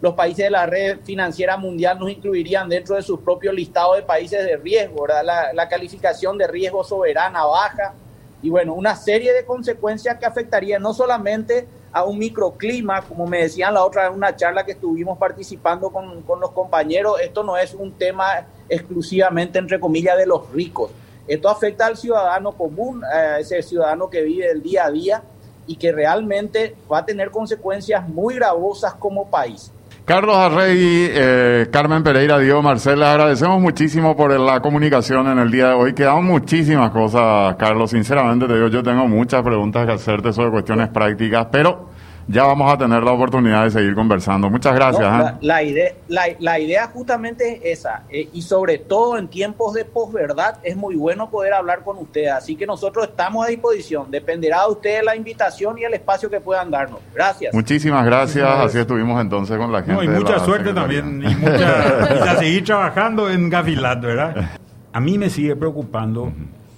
[0.02, 4.02] Los países de la red financiera mundial nos incluirían dentro de sus propios listados de
[4.02, 5.52] países de riesgo, ¿verdad?
[5.54, 7.94] La, calificación de riesgo soberana baja
[8.42, 13.38] y bueno, una serie de consecuencias que afectarían no solamente a un microclima, como me
[13.38, 17.56] decían la otra en una charla que estuvimos participando con, con los compañeros, esto no
[17.56, 20.90] es un tema exclusivamente, entre comillas, de los ricos.
[21.26, 25.22] Esto afecta al ciudadano común, a ese ciudadano que vive el día a día
[25.68, 29.72] y que realmente va a tener consecuencias muy gravosas como país.
[30.04, 35.68] Carlos Arregui, eh, Carmen Pereira, Diego Marcela, agradecemos muchísimo por la comunicación en el día
[35.68, 35.92] de hoy.
[35.92, 37.90] Quedan muchísimas cosas, Carlos.
[37.90, 41.87] Sinceramente te digo, yo tengo muchas preguntas que hacerte sobre cuestiones prácticas, pero
[42.28, 44.50] ya vamos a tener la oportunidad de seguir conversando.
[44.50, 45.30] Muchas gracias.
[45.30, 45.34] ¿eh?
[45.40, 50.58] la, idea, la, idea justamente es esa, eh, y sobre todo en tiempos de posverdad
[50.62, 54.72] es muy bueno poder hablar con ustedes, así que nosotros estamos a disposición, dependerá de
[54.72, 57.00] ustedes la invitación y el espacio que puedan darnos.
[57.14, 57.54] Gracias.
[57.54, 60.04] Muchísimas gracias, así estuvimos entonces con la gente.
[60.04, 64.50] y mucha suerte también, y, mucha, a seguir trabajando en Gavilat, ¿verdad?
[64.92, 66.32] A mí me sigue preocupando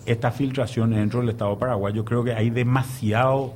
[0.04, 3.54] estas filtraciones dentro del Estado de Paraguay, yo creo que hay demasiado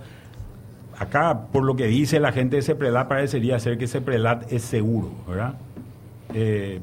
[0.98, 5.12] acá, por lo que dice la gente de Ceprelat, parecería ser que Ceprelat es seguro,
[5.28, 5.54] ¿verdad?
[6.32, 6.80] Eh,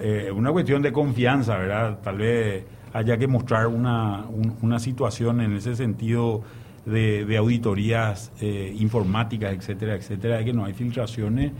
[0.00, 1.98] eh, una cuestión de confianza, ¿verdad?
[2.02, 4.24] Tal vez haya que mostrar una,
[4.62, 6.42] una situación en ese sentido
[6.86, 11.52] de, auditorías eh, informáticas, etcétera, etcétera, de que no hay filtraciones.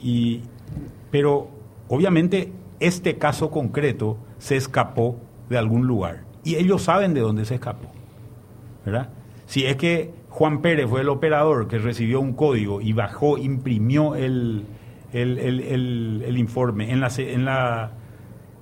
[0.00, 0.42] Y,
[1.10, 1.50] pero
[1.88, 5.18] obviamente este caso concreto se escapó
[5.48, 7.90] de algún lugar y ellos saben de dónde se escapó,
[8.84, 9.10] ¿verdad?
[9.46, 14.14] Si es que Juan Pérez fue el operador que recibió un código y bajó, imprimió
[14.14, 14.64] el,
[15.12, 17.90] el, informe en la, en la,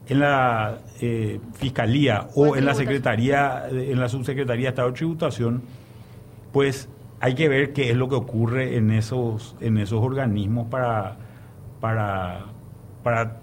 [0.08, 5.62] en la eh, Fiscalía o en la Secretaría, en la Subsecretaría de Estado de Tributación,
[6.52, 6.88] pues
[7.20, 11.18] hay que ver qué es lo que ocurre en esos, en esos organismos para,
[11.80, 12.46] para,
[13.02, 13.40] para,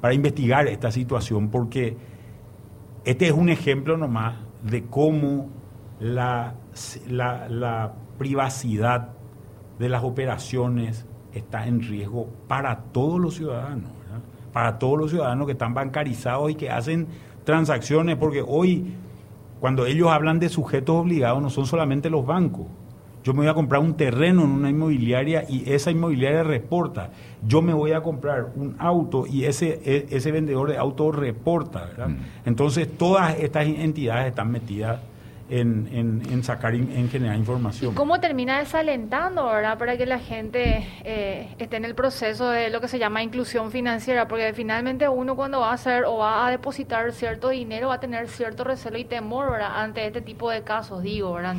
[0.00, 1.96] para investigar esta situación, porque
[3.04, 5.48] este es un ejemplo nomás de cómo
[6.00, 6.54] la
[7.08, 9.08] la, privacidad
[9.78, 13.90] de las operaciones está en riesgo para todos los ciudadanos,
[14.52, 17.06] para todos los ciudadanos que están bancarizados y que hacen
[17.44, 18.92] transacciones, porque hoy
[19.58, 22.66] cuando ellos hablan de sujetos obligados no son solamente los bancos.
[23.24, 27.10] Yo me voy a comprar un terreno en una inmobiliaria y esa inmobiliaria reporta.
[27.46, 31.90] Yo me voy a comprar un auto y ese, e, ese vendedor de auto reporta.
[32.06, 32.16] Mm.
[32.46, 35.00] Entonces todas estas entidades están metidas
[35.50, 37.92] en, en, sacar, en generar información.
[37.92, 42.70] ¿Y cómo termina desalentando, verdad, para que la gente eh, esté en el proceso de
[42.70, 44.28] lo que se llama inclusión financiera?
[44.28, 48.00] Porque finalmente uno cuando va a hacer o va a depositar cierto dinero va a
[48.00, 49.82] tener cierto recelo y temor, ¿verdad?
[49.82, 51.56] Ante este tipo de casos, digo, ¿verdad?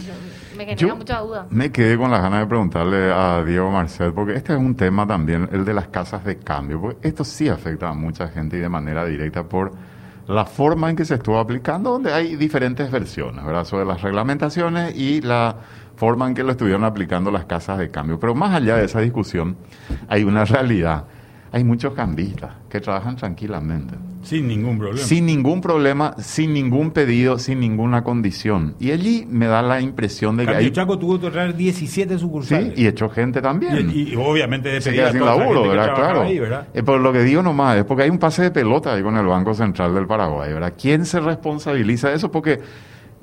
[0.55, 1.47] Me genera mucha duda.
[1.49, 5.05] Me quedé con las ganas de preguntarle a Diego Marcel, porque este es un tema
[5.05, 8.59] también, el de las casas de cambio, porque esto sí afecta a mucha gente y
[8.59, 9.71] de manera directa por
[10.31, 13.65] la forma en que se estuvo aplicando, donde hay diferentes versiones, ¿verdad?
[13.65, 15.55] Sobre las reglamentaciones y la
[15.95, 18.19] forma en que lo estuvieron aplicando las casas de cambio.
[18.19, 19.57] Pero más allá de esa discusión,
[20.07, 21.03] hay una realidad.
[21.53, 23.95] Hay muchos cambistas que trabajan tranquilamente.
[24.23, 25.05] Sin ningún problema.
[25.05, 28.75] Sin ningún problema, sin ningún pedido, sin ninguna condición.
[28.79, 30.71] Y allí me da la impresión de que hay...
[30.71, 32.73] Chaco tuvo que traer 17 sucursales.
[32.75, 33.91] Sí, y echó gente también.
[33.93, 35.95] Y, obviamente de Se queda sin laburo, ¿verdad?
[35.95, 36.25] Claro.
[36.73, 39.17] Eh, por lo que digo nomás, es porque hay un pase de pelota ahí con
[39.17, 40.73] el Banco Central del Paraguay, ¿verdad?
[40.79, 42.31] ¿Quién se responsabiliza de eso?
[42.31, 42.61] Porque,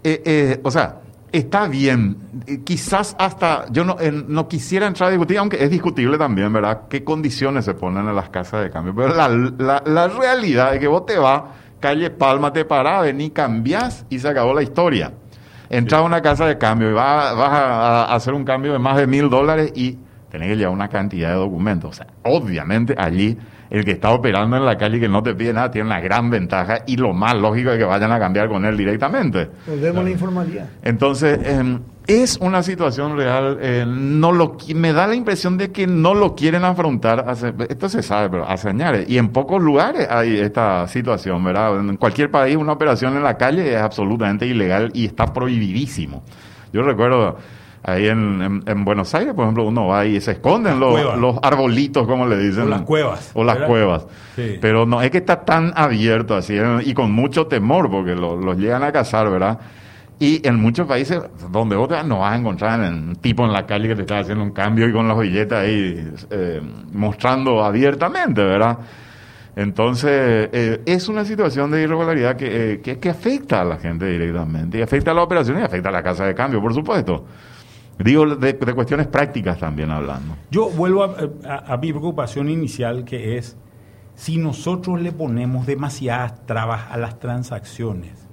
[0.05, 1.01] eh, eh, o sea,
[1.33, 2.17] está bien.
[2.65, 6.83] Quizás hasta, yo no, no quisiera entrar a discutir, aunque es discutible también, ¿verdad?
[6.89, 8.95] ¿Qué condiciones se ponen en las casas de cambio?
[8.95, 11.43] Pero la, la, realidad es que vos te vas,
[11.81, 15.13] calle Palma, te parás, venís, cambiás y se acabó la historia.
[15.71, 18.97] Entras a una casa de cambio y vas, vas a, hacer un cambio de más
[18.97, 19.99] de mil dólares y
[20.31, 21.91] tenés que llevar una cantidad de documentos.
[21.91, 23.37] O sea, obviamente allí
[23.71, 26.01] el que está operando en la calle y que no te pide nada tiene una
[26.01, 29.49] gran ventaja y lo más lógico es que vayan a cambiar con él directamente.
[29.67, 30.67] Volvemos la informalidad.
[30.83, 33.59] Entonces, em, es una situación real.
[33.61, 37.25] Eh, no lo, me da la impresión de que no lo quieren afrontar.
[37.69, 39.05] esto se sabe, pero hace años.
[39.07, 41.79] Y en pocos lugares hay esta situación, ¿verdad?
[41.79, 46.23] En cualquier país una operación en la calle es absolutamente ilegal y está prohibidísimo.
[46.73, 47.37] Yo recuerdo
[47.83, 52.07] Ahí en, en, Buenos Aires, por ejemplo, uno va y se esconden los, los, arbolitos,
[52.07, 52.65] como le dicen.
[52.65, 53.31] O las cuevas.
[53.35, 54.07] O las cuevas.
[54.61, 58.57] Pero no es que está tan abierto así eh, y con mucho temor porque los
[58.57, 59.59] llegan a cazar, ¿verdad?
[60.21, 61.21] Y en muchos países
[61.51, 64.43] donde vos no vas a encontrar un tipo en la calle que te está haciendo
[64.43, 66.61] un cambio y con las billetas ahí eh,
[66.93, 68.79] mostrando abiertamente, ¿verdad?
[69.55, 74.79] Entonces, eh, es una situación de irregularidad que, que, que, afecta a la gente directamente
[74.79, 77.25] y afecta a la operación y afecta a la casa de cambio, por supuesto.
[77.99, 80.37] Digo de, cuestiones prácticas también hablando.
[80.51, 83.57] Yo vuelvo a, mi preocupación inicial que es
[84.15, 88.27] si nosotros le ponemos demasiadas trabas a las transacciones.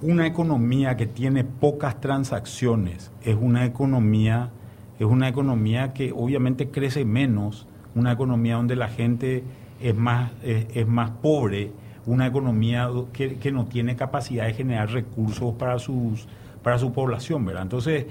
[0.00, 4.50] Una economía que tiene pocas transacciones es una economía
[4.98, 9.44] es una economía que obviamente crece menos, una economía donde la gente
[9.80, 11.70] es más, es, más pobre,
[12.04, 16.26] una economía que, que, no tiene capacidad de generar recursos para, sus,
[16.64, 17.62] para su población, ¿verdad?
[17.62, 18.06] Entonces,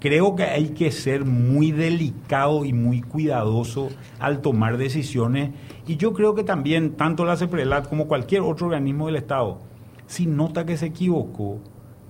[0.00, 5.50] creo que hay que ser muy delicado y muy cuidadoso al tomar decisiones.
[5.86, 9.60] Y yo creo que también, tanto la CEPRELAT como cualquier otro organismo del Estado,
[10.06, 11.60] si nota que se equivocó,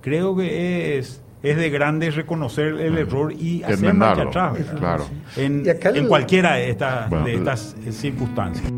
[0.01, 5.05] creo que es es de grande reconocer el error y hacer marcha atrás claro.
[5.35, 8.71] en, en, cualquiera de estas, de estas circunstancias.